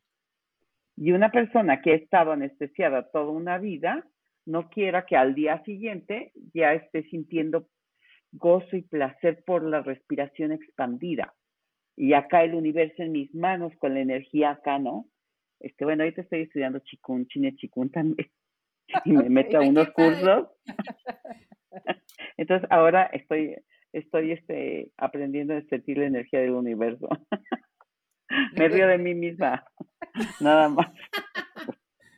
[0.97, 4.05] Y una persona que ha estado anestesiada toda una vida,
[4.45, 7.67] no quiera que al día siguiente ya esté sintiendo
[8.31, 11.33] gozo y placer por la respiración expandida
[11.95, 15.07] y acá el universo en mis manos con la energía acá, ¿no?
[15.59, 18.29] Este, bueno, ahorita estoy estudiando chikun, chine chikun también,
[19.05, 20.49] y me meto a unos cursos.
[22.37, 23.55] Entonces ahora estoy,
[23.93, 27.07] estoy este, aprendiendo a sentir la energía del universo.
[28.57, 29.65] me río de mí misma,
[30.41, 30.91] nada más.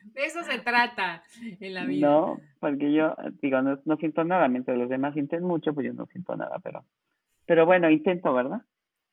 [0.02, 1.22] De eso se trata
[1.60, 2.08] en la vida.
[2.08, 5.92] No, porque yo digo, no, no siento nada, mientras los demás sienten mucho, pues yo
[5.92, 6.84] no siento nada, pero,
[7.46, 8.62] pero bueno, intento, ¿verdad?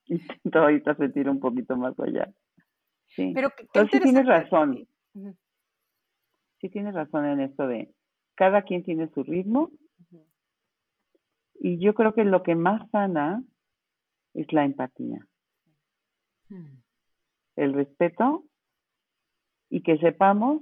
[0.06, 2.32] Intento ahorita sentir un poquito más allá.
[3.08, 3.32] Sí.
[3.34, 3.50] Pero,
[3.92, 4.88] sí tienes razón.
[5.14, 5.36] Sí
[6.66, 7.94] sí tienes razón en esto de
[8.36, 9.72] cada quien tiene su ritmo.
[11.54, 13.44] Y yo creo que lo que más sana
[14.34, 15.26] es la empatía.
[16.50, 16.80] Hmm.
[17.56, 18.44] El respeto
[19.70, 20.62] y que sepamos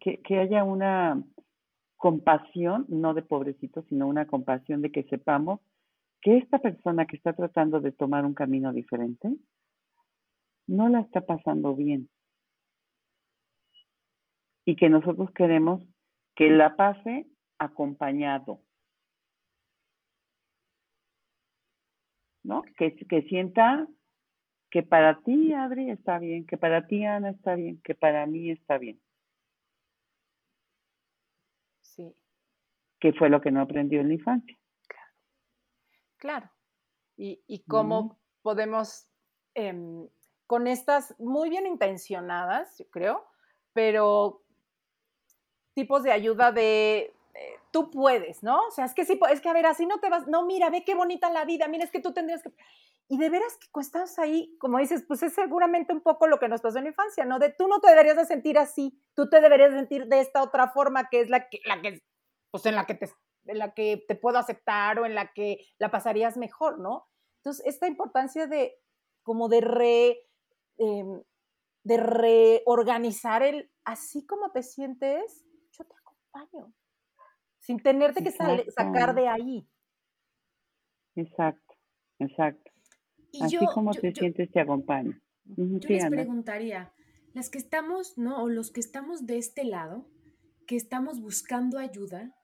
[0.00, 1.22] que, que haya una
[1.96, 5.60] compasión, no de pobrecito, sino una compasión de que sepamos
[6.20, 9.28] que esta persona que está tratando de tomar un camino diferente
[10.66, 12.08] no la está pasando bien.
[14.64, 15.82] Y que nosotros queremos
[16.34, 17.26] que la pase
[17.58, 18.60] acompañado.
[22.42, 22.62] ¿No?
[22.76, 23.88] Que, que sienta
[24.70, 28.50] que para ti, Adri, está bien, que para ti, Ana, está bien, que para mí
[28.50, 29.00] está bien.
[31.80, 32.14] Sí.
[33.00, 34.56] Que fue lo que no aprendió en la infancia.
[36.18, 36.50] Claro.
[37.16, 39.08] Y, y cómo podemos,
[39.54, 40.08] em,
[40.46, 43.26] con estas muy bien intencionadas, yo creo,
[43.72, 44.42] pero
[45.74, 48.66] tipos de ayuda de eh, tú puedes, ¿no?
[48.66, 50.70] O sea, es que sí, es que a ver, así no te vas, no, mira,
[50.70, 52.50] ve qué bonita la vida, mira, es que tú tendrías que...
[53.08, 56.48] Y de veras que estás ahí, como dices, pues es seguramente un poco lo que
[56.48, 57.38] nos pasó en la infancia, ¿no?
[57.38, 60.42] De tú no te deberías de sentir así, tú te deberías de sentir de esta
[60.42, 62.02] otra forma que es la que, la que,
[62.50, 63.08] pues en la que te,
[63.46, 67.06] en la que te puedo aceptar o en la que la pasarías mejor, ¿no?
[67.38, 68.74] Entonces, esta importancia de,
[69.22, 70.18] como de re,
[70.78, 71.22] em,
[71.84, 76.72] de reorganizar el, así como te sientes, yo te acompaño,
[77.60, 79.68] sin tenerte que sacar de ahí.
[81.14, 81.74] Exacto,
[82.18, 82.70] exacto.
[83.40, 85.20] así como te sientes, te acompaño.
[85.44, 86.92] Yo les preguntaría,
[87.32, 88.42] las que estamos, ¿no?
[88.42, 90.08] O los que estamos de este lado,
[90.66, 92.34] que estamos buscando ayuda,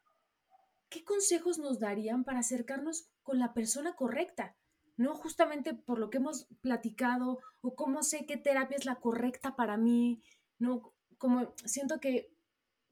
[0.93, 4.57] ¿qué consejos nos darían para acercarnos con la persona correcta?
[4.97, 5.15] ¿No?
[5.15, 9.77] Justamente por lo que hemos platicado, o cómo sé qué terapia es la correcta para
[9.77, 10.23] mí,
[10.59, 10.93] ¿no?
[11.17, 12.31] Como siento que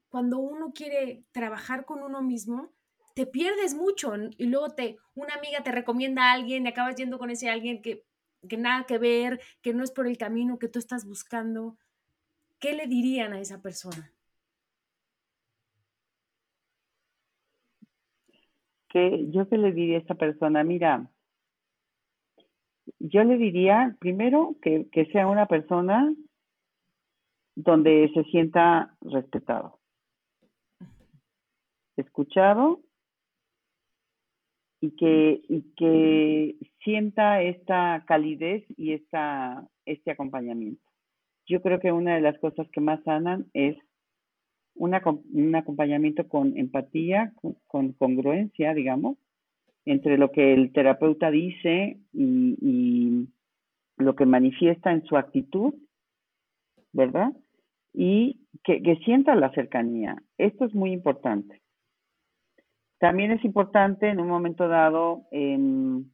[0.09, 2.73] cuando uno quiere trabajar con uno mismo,
[3.13, 7.19] te pierdes mucho y luego te, una amiga te recomienda a alguien y acabas yendo
[7.19, 8.05] con ese alguien que,
[8.47, 11.77] que nada que ver, que no es por el camino que tú estás buscando.
[12.59, 14.11] ¿Qué le dirían a esa persona?
[18.91, 21.09] Que yo qué le diría a esa persona, mira,
[22.99, 26.13] yo le diría primero que, que sea una persona
[27.55, 29.81] donde se sienta respetado
[32.01, 32.81] escuchado
[34.81, 40.83] y que, y que sienta esta calidez y esta, este acompañamiento.
[41.47, 43.77] Yo creo que una de las cosas que más sanan es
[44.81, 47.33] una, un acompañamiento con empatía,
[47.67, 49.17] con, congruencia, digamos,
[49.85, 53.27] entre lo que el terapeuta dice y,
[53.97, 55.75] lo que manifiesta en su actitud,
[56.91, 57.31] ¿verdad?
[57.93, 60.23] Y que, que sienta la cercanía.
[60.39, 61.61] Esto es muy importante.
[62.97, 66.09] También es importante en un momento dado, em,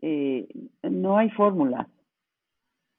[0.00, 0.48] eh,
[0.82, 1.86] no hay fórmulas,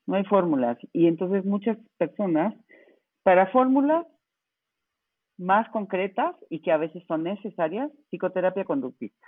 [0.07, 0.77] no hay fórmulas.
[0.93, 2.55] Y entonces muchas personas,
[3.25, 4.05] para fórmulas
[5.39, 9.27] más concretas y que a veces son necesarias, psicoterapia conductista.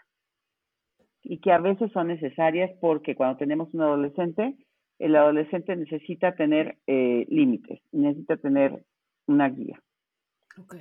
[1.23, 4.55] Y que a veces son necesarias porque cuando tenemos un adolescente,
[4.99, 8.83] el adolescente necesita tener eh, límites, necesita tener
[9.25, 9.81] una guía.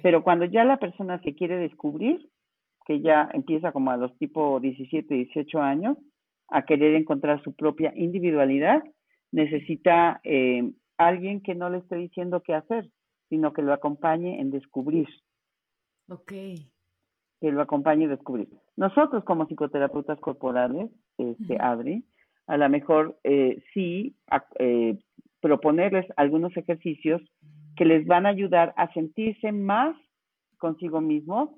[0.03, 2.29] Pero cuando ya la persona se quiere descubrir,
[2.85, 5.97] que ya empieza como a los tipo 17, 18 años,
[6.49, 8.85] a querer encontrar su propia individualidad,
[9.33, 12.91] necesita eh, alguien que no le esté diciendo qué hacer,
[13.29, 15.09] sino que lo acompañe en descubrir.
[16.09, 16.33] Ok.
[17.41, 18.49] Que lo acompañe a descubrir.
[18.77, 22.05] Nosotros como psicoterapeutas corporales, este, Adri,
[22.47, 24.15] a lo mejor eh, sí
[24.59, 24.99] eh,
[25.41, 27.21] proponerles algunos ejercicios
[27.77, 29.97] que les van a ayudar a sentirse más
[30.59, 31.51] consigo mismos,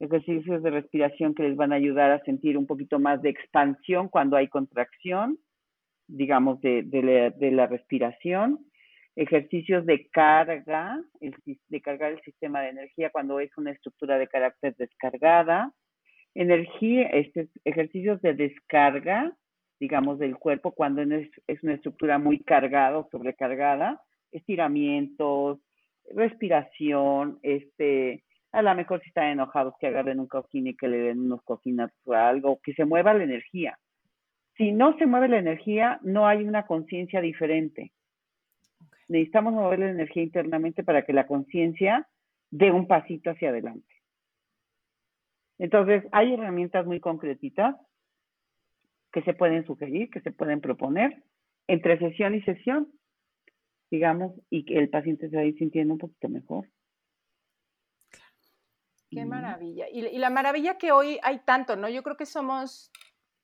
[0.00, 4.08] ejercicios de respiración que les van a ayudar a sentir un poquito más de expansión
[4.08, 5.38] cuando hay contracción,
[6.08, 8.66] digamos, de, la, respiración,
[9.16, 14.74] ejercicios de carga, de cargar el sistema de energía cuando es una estructura de carácter
[14.76, 15.72] descargada,
[16.34, 19.32] energía, este, ejercicios de descarga,
[19.78, 21.28] digamos, del cuerpo cuando es,
[21.62, 24.00] una estructura muy cargada o sobrecargada,
[24.30, 25.58] estiramientos,
[26.14, 30.98] respiración, este, a lo mejor si están enojados que agarren un cojín y que le
[30.98, 33.78] den unos coquines o algo, que se mueva la energía.
[34.56, 37.92] Si no se mueve la energía, no hay una conciencia diferente.
[39.12, 42.08] Necesitamos mover la energía internamente para que la conciencia
[42.50, 43.94] dé un pasito hacia adelante.
[45.58, 47.76] Entonces, hay herramientas muy concretitas
[49.12, 51.22] que se pueden sugerir, que se pueden proponer
[51.68, 52.88] entre sesión y sesión
[53.92, 56.66] digamos, y que el paciente se va a ir sintiendo un poquito mejor.
[59.10, 59.86] Qué maravilla.
[59.92, 61.90] Y, y, la maravilla que hoy hay tanto, ¿no?
[61.90, 62.90] Yo creo que somos,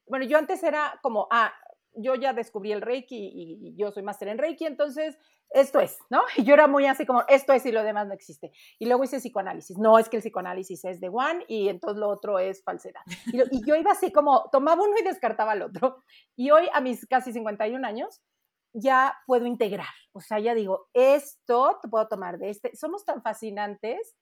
[0.06, 1.52] bueno, yo antes era como, ah,
[2.01, 5.18] yo ya descubrí el Reiki y, yo soy máster en Reiki, entonces
[5.51, 6.22] esto es, ¿no?
[6.36, 8.53] Y yo era muy así como, esto es y lo demás no existe.
[8.78, 9.78] Y luego hice psicoanálisis.
[9.78, 13.03] No, es que el psicoanálisis es de one y entonces lo otro es falsedad.
[13.26, 16.03] Y, y yo iba así como, tomaba uno y descartaba el otro.
[16.36, 18.20] Y hoy, a mis casi 51 años,
[18.72, 19.86] ya puedo integrar.
[20.12, 22.76] O sea, ya digo, esto te puedo tomar de este.
[22.76, 24.16] Somos tan fascinantes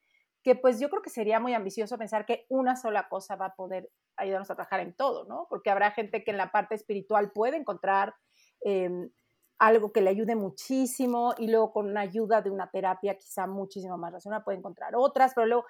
[0.46, 3.56] que pues yo creo que sería muy ambicioso pensar que una sola cosa va a
[3.56, 5.48] poder ayudarnos a trabajar en todo, ¿no?
[5.50, 8.14] Porque habrá gente que en la parte espiritual puede encontrar
[8.60, 9.10] em,
[9.58, 13.98] algo que le ayude muchísimo y luego con una ayuda de una terapia quizá muchísimo
[13.98, 15.64] más racional puede encontrar otras, pero luego,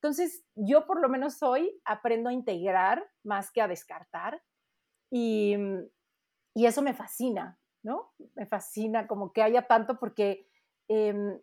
[0.00, 4.42] entonces yo por lo menos hoy aprendo a integrar más que a descartar
[5.10, 5.58] y,
[6.54, 8.14] y eso me fascina, ¿no?
[8.34, 10.48] Me fascina como que haya tanto porque...
[10.88, 11.38] Em,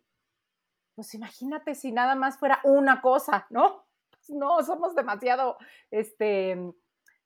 [1.00, 3.86] pues imagínate si nada más fuera una cosa, ¿no?
[4.10, 5.56] Pues no, somos demasiado,
[5.90, 6.58] este,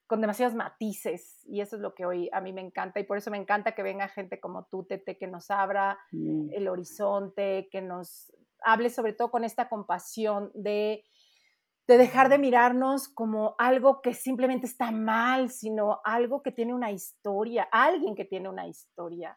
[0.07, 3.19] con demasiados matices y eso es lo que hoy a mí me encanta y por
[3.19, 6.51] eso me encanta que venga gente como tú, Tete, que nos abra mm.
[6.53, 11.03] el horizonte, que nos hable sobre todo con esta compasión de,
[11.89, 16.93] de dejar de mirarnos como algo que simplemente está mal, sino algo que tiene una
[16.93, 19.37] historia, alguien que tiene una historia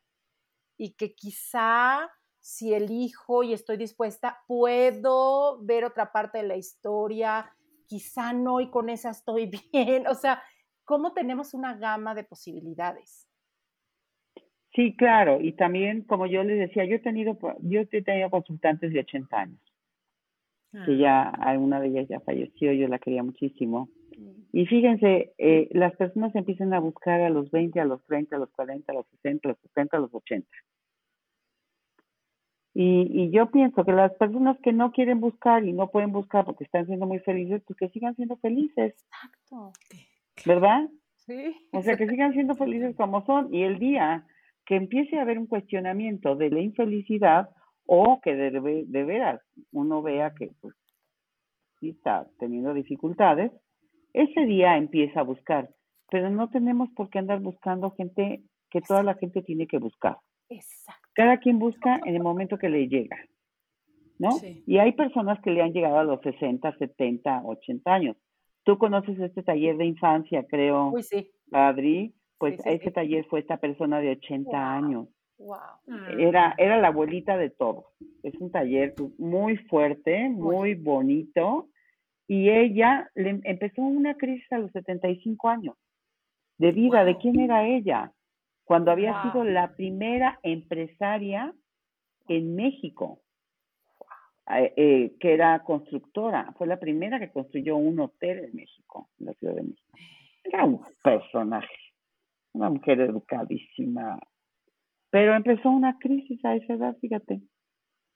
[0.77, 2.07] y que quizá
[2.47, 7.51] si elijo y estoy dispuesta, puedo ver otra parte de la historia,
[7.87, 10.41] quizá no y con esa estoy bien, o sea,
[10.85, 13.27] ¿cómo tenemos una gama de posibilidades?
[14.73, 18.93] Sí, claro, y también, como yo les decía, yo he tenido, yo he tenido consultantes
[18.93, 19.61] de 80 años,
[20.71, 21.33] que ah.
[21.43, 23.89] ya, una de ellas ya falleció, yo la quería muchísimo.
[24.53, 28.39] Y fíjense, eh, las personas empiezan a buscar a los 20, a los 30, a
[28.39, 30.47] los 40, a los 60, a los 70, a los 80.
[32.79, 36.45] Y, y, yo pienso que las personas que no quieren buscar y no pueden buscar
[36.45, 38.93] porque están siendo muy felices, pues que sigan siendo felices.
[38.93, 39.71] Exacto.
[40.45, 40.87] ¿Verdad?
[41.15, 41.55] Sí.
[41.73, 43.51] O sea, que sigan siendo felices como son.
[43.51, 44.27] Y el día
[44.67, 47.49] que empiece a haber un cuestionamiento de la infelicidad
[47.87, 48.51] o que de,
[48.85, 50.75] de veras uno vea que pues
[51.79, 53.51] sí está teniendo dificultades,
[54.13, 55.67] ese día empieza a buscar.
[56.11, 60.17] Pero no tenemos por qué andar buscando gente que toda la gente tiene que buscar.
[60.47, 61.06] Exacto.
[61.17, 63.17] Cada quien busca en el momento que le llega,
[64.19, 64.29] ¿no?
[64.67, 68.17] Y hay personas que le han llegado a los 60, 70, 80 años.
[68.61, 71.31] Tú conoces este taller de infancia, creo, Uy, sí.
[71.51, 75.07] Adri, pues ese taller fue esta persona de 80 años.
[75.39, 75.57] Wow.
[76.19, 77.85] Era, era la abuelita de todos.
[78.21, 81.69] Es un taller muy fuerte, muy bonito.
[82.27, 85.75] Y ella le empezó una crisis a los 75 años
[86.59, 87.03] de vida.
[87.05, 88.13] ¿De quién era ella?
[88.67, 91.53] Cuando había sido la primera empresaria
[92.27, 93.21] en México,
[94.49, 96.53] eh, eh, que era constructora.
[96.57, 99.97] Fue la primera que construyó un hotel en México, en la Ciudad de México.
[100.43, 101.77] Era un personaje,
[102.51, 104.19] una mujer educadísima,
[105.11, 107.39] pero empezó una crisis a esa edad, fíjate.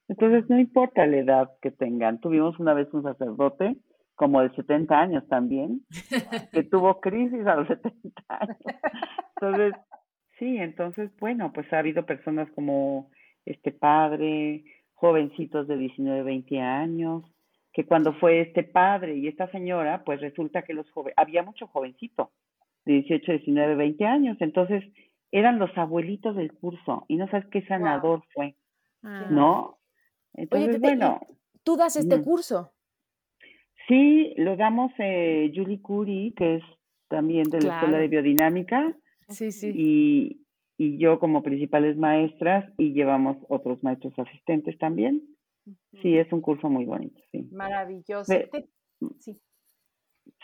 [0.10, 2.20] Entonces, no importa la edad que tengan.
[2.20, 3.78] Tuvimos una vez un sacerdote,
[4.16, 5.86] como de 70 años también,
[6.52, 8.58] que tuvo crisis a los 70 años.
[9.38, 9.74] Entonces,
[10.42, 13.12] Sí, entonces, bueno, pues ha habido personas como
[13.46, 14.64] este padre,
[14.96, 17.24] jovencitos de 19, 20 años,
[17.72, 21.68] que cuando fue este padre y esta señora, pues resulta que los jóvenes, había mucho
[21.68, 22.32] jovencito,
[22.86, 24.84] de 18, 19, 20 años, entonces
[25.32, 28.56] eran los abuelitos del curso y no sabes qué sanador fue,
[29.04, 29.28] ah.
[29.30, 29.78] ¿no?
[30.34, 31.22] Entonces, bueno.
[31.62, 32.74] ¿Tú das este curso?
[33.88, 36.64] Sí, lo damos eh, Julie Curie, que es
[37.10, 38.98] también de la Escuela de Biodinámica,
[39.32, 39.72] Sí, sí.
[39.74, 40.46] Y,
[40.78, 45.22] y yo como principales maestras y llevamos otros maestros asistentes también.
[46.02, 47.48] Sí, es un curso muy bonito, sí.
[47.52, 48.34] Maravilloso.
[49.20, 49.40] sí.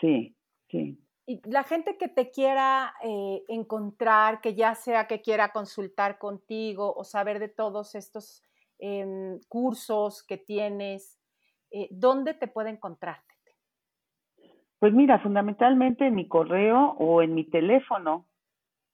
[0.00, 0.36] Sí,
[0.70, 0.98] sí.
[1.26, 6.94] Y la gente que te quiera eh, encontrar, que ya sea que quiera consultar contigo
[6.94, 8.42] o saber de todos estos
[8.78, 11.20] em, cursos que tienes,
[11.70, 13.34] eh, ¿dónde te puede encontrarte?
[14.78, 18.27] Pues mira, fundamentalmente en mi correo o en mi teléfono,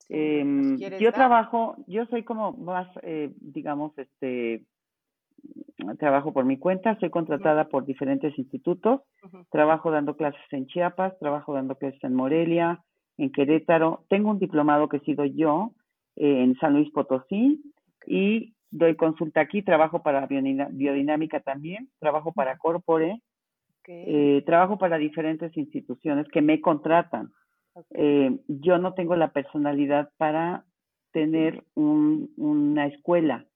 [0.09, 4.63] Em, yo trabajo, yo soy como más, eh, digamos, este,
[5.99, 9.03] trabajo por mi cuenta, soy contratada por diferentes institutos,
[9.51, 12.83] trabajo dando clases en Chiapas, trabajo dando clases en Morelia,
[13.17, 15.73] en Querétaro, tengo un diplomado que he sido yo
[16.17, 17.63] eh, en San Luis Potosí
[18.07, 23.21] y doy consulta aquí, trabajo para biodinámica también, trabajo para Corpore,
[23.87, 27.31] eh, trabajo para diferentes instituciones que me contratan.
[27.91, 30.65] Eh, yo no tengo la personalidad para
[31.13, 33.47] tener un, una escuela.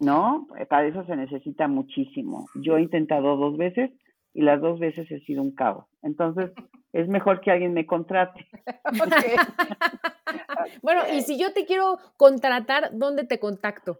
[0.00, 0.48] ¿no?
[0.68, 2.48] Para eso se necesita muchísimo.
[2.54, 3.90] Yo he intentado dos veces
[4.32, 5.88] y las dos veces he sido un cabo.
[6.02, 6.52] Entonces,
[6.92, 8.46] es mejor que alguien me contrate.
[10.82, 13.98] bueno, y si yo te quiero contratar, ¿dónde te contacto?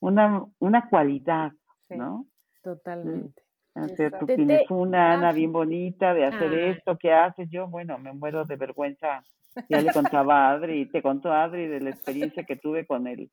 [0.00, 1.52] una, una cualidad,
[1.88, 2.26] ¿no?
[2.62, 3.42] Totalmente.
[3.74, 7.48] Hacer tu tienes una Ana bien bonita de hacer esto, ¿qué haces?
[7.50, 9.22] Yo, bueno, me muero de vergüenza.
[9.68, 13.30] Ya le contaba a Adri, te contó Adri de la experiencia que tuve con él,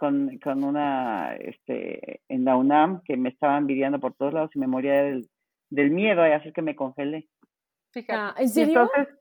[0.00, 4.58] con, con una, este, en la UNAM, que me estaba envidiando por todos lados y
[4.58, 5.28] me moría del,
[5.68, 7.28] del miedo, y así que me congelé.
[7.92, 8.18] Fíjate.
[8.18, 8.80] Ah, ¿En serio?
[8.80, 9.14] entonces,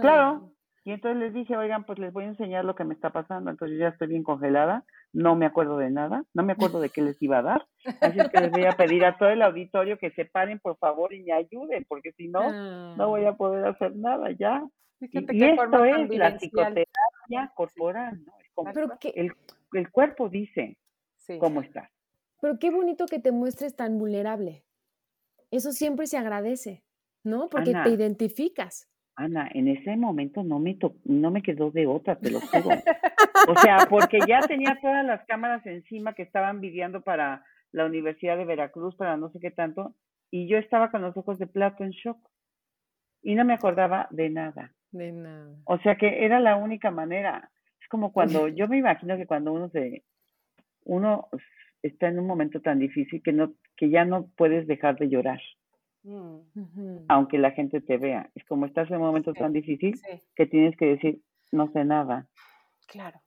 [0.00, 0.50] claro, ah.
[0.84, 3.48] y entonces les dije, oigan, pues les voy a enseñar lo que me está pasando.
[3.48, 7.00] Entonces ya estoy bien congelada, no me acuerdo de nada, no me acuerdo de qué
[7.00, 7.66] les iba a dar.
[8.00, 10.76] Así es que les voy a pedir a todo el auditorio que se paren, por
[10.78, 14.66] favor, y me ayuden, porque si no, no voy a poder hacer nada ya.
[15.00, 18.32] y, esto es la psicoterapia corporal, ¿no?
[18.40, 18.72] Es como
[19.14, 19.32] el,
[19.74, 20.78] el, cuerpo dice
[21.38, 21.90] cómo estás.
[22.40, 24.64] Pero qué bonito que te muestres tan vulnerable.
[25.50, 26.82] Eso siempre se agradece,
[27.22, 27.48] ¿no?
[27.48, 28.88] Porque te identificas.
[29.16, 32.76] Ana, en ese momento no me, no me quedó de otra, te lo juro.
[33.48, 38.36] O sea, porque ya tenía todas las cámaras encima que estaban viviendo para la Universidad
[38.36, 39.94] de Veracruz, para no sé qué tanto,
[40.30, 42.18] y yo estaba con los ojos de plato en shock.
[43.22, 44.72] Y no me acordaba de nada.
[44.90, 45.56] De nada.
[45.64, 47.50] O sea que era la única manera.
[47.94, 50.02] Como cuando, yo me imagino que cuando uno se,
[50.84, 51.28] uno
[51.80, 55.40] está en un momento tan difícil que no, que ya no puedes dejar de llorar.
[56.02, 57.04] Mm.
[57.06, 58.28] Aunque la gente te vea.
[58.34, 59.94] Es como estás en un momento tan difícil
[60.34, 61.20] que tienes que decir,
[61.52, 62.26] no sé nada.
[62.88, 63.20] Claro,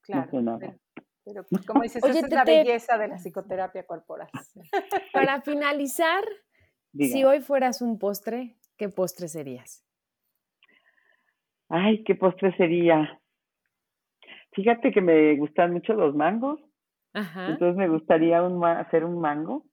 [0.00, 0.24] claro.
[0.24, 0.76] No sé nada.
[1.22, 4.30] Pero, pues, como dices, esa es la belleza de la psicoterapia corporal.
[5.12, 6.24] Para finalizar,
[6.94, 9.84] si hoy fueras un postre, ¿qué postre serías?
[11.68, 13.20] Ay, ¿qué postre sería?
[14.56, 16.58] Fíjate que me gustan mucho los mangos.
[17.12, 17.48] Ajá.
[17.48, 19.66] Entonces me gustaría un, hacer un mango,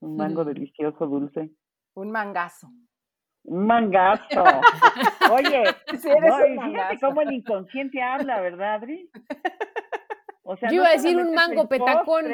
[0.00, 1.50] un mango delicioso, dulce.
[1.94, 2.68] Un mangazo.
[3.44, 4.42] Un mangazo.
[5.30, 9.10] Oye, fíjate cómo el inconsciente habla, ¿verdad, Adri?
[10.42, 12.24] O sea, Yo iba a decir un mango petacón.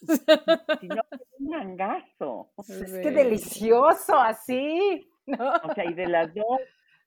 [0.80, 1.02] Sino
[1.38, 2.52] un mangazo.
[2.68, 5.08] Es que delicioso, así.
[5.26, 6.60] O sea, y de las dos,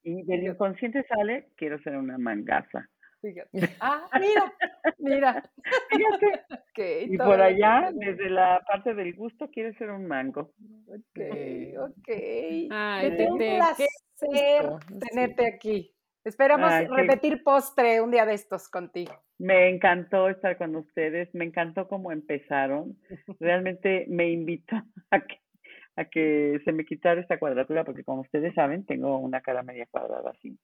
[0.04, 2.90] y del inconsciente sale, quiero ser una mangaza.
[3.80, 4.54] Ah, mira,
[4.98, 5.52] mira.
[5.90, 6.46] Fíjate.
[7.14, 10.54] y por allá, desde la parte del gusto, quiere ser un mango.
[10.88, 11.20] Ok,
[11.80, 12.10] ok.
[12.72, 13.88] Ay, un placer
[15.10, 15.94] tenerte aquí.
[16.26, 19.14] Esperamos repetir postre un día de estos contigo.
[19.40, 22.98] Me encantó estar con ustedes, me encantó cómo empezaron.
[23.42, 24.78] Realmente me invito
[25.12, 25.42] a que,
[25.98, 29.86] a que se me quitara esta cuadratura, porque como ustedes saben, tengo una cara media
[29.92, 30.58] cuadrada así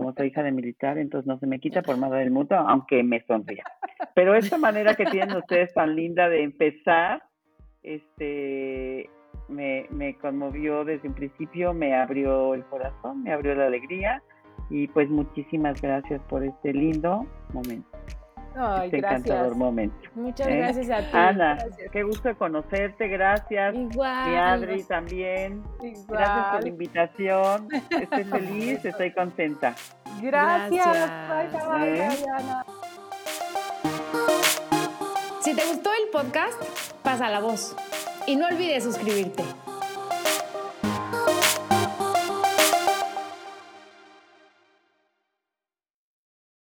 [0.00, 3.02] como soy hija de militar, entonces no se me quita por más del mutuo, aunque
[3.02, 3.64] me sonría.
[4.14, 7.22] Pero esta manera que tienen ustedes tan linda de empezar,
[7.82, 9.10] este,
[9.48, 14.22] me, me conmovió desde un principio, me abrió el corazón, me abrió la alegría
[14.70, 17.90] y pues muchísimas gracias por este lindo momento.
[18.56, 19.96] Ay, este encantador momento.
[20.14, 20.56] Muchas ¿eh?
[20.56, 21.16] gracias a ti.
[21.16, 21.58] Ana,
[21.92, 23.74] qué gusto conocerte, gracias.
[23.74, 24.30] Igual.
[24.30, 25.62] Mi Adri también.
[25.82, 26.04] Igual.
[26.08, 27.68] Gracias por la invitación.
[27.90, 29.74] Estoy feliz, estoy contenta.
[30.20, 30.86] Gracias.
[30.86, 31.68] gracias.
[31.68, 32.26] Bye, bye, ¿Eh?
[32.36, 32.64] Ana.
[35.40, 36.62] Si te gustó el podcast,
[37.02, 37.74] pasa la voz.
[38.26, 39.42] Y no olvides suscribirte.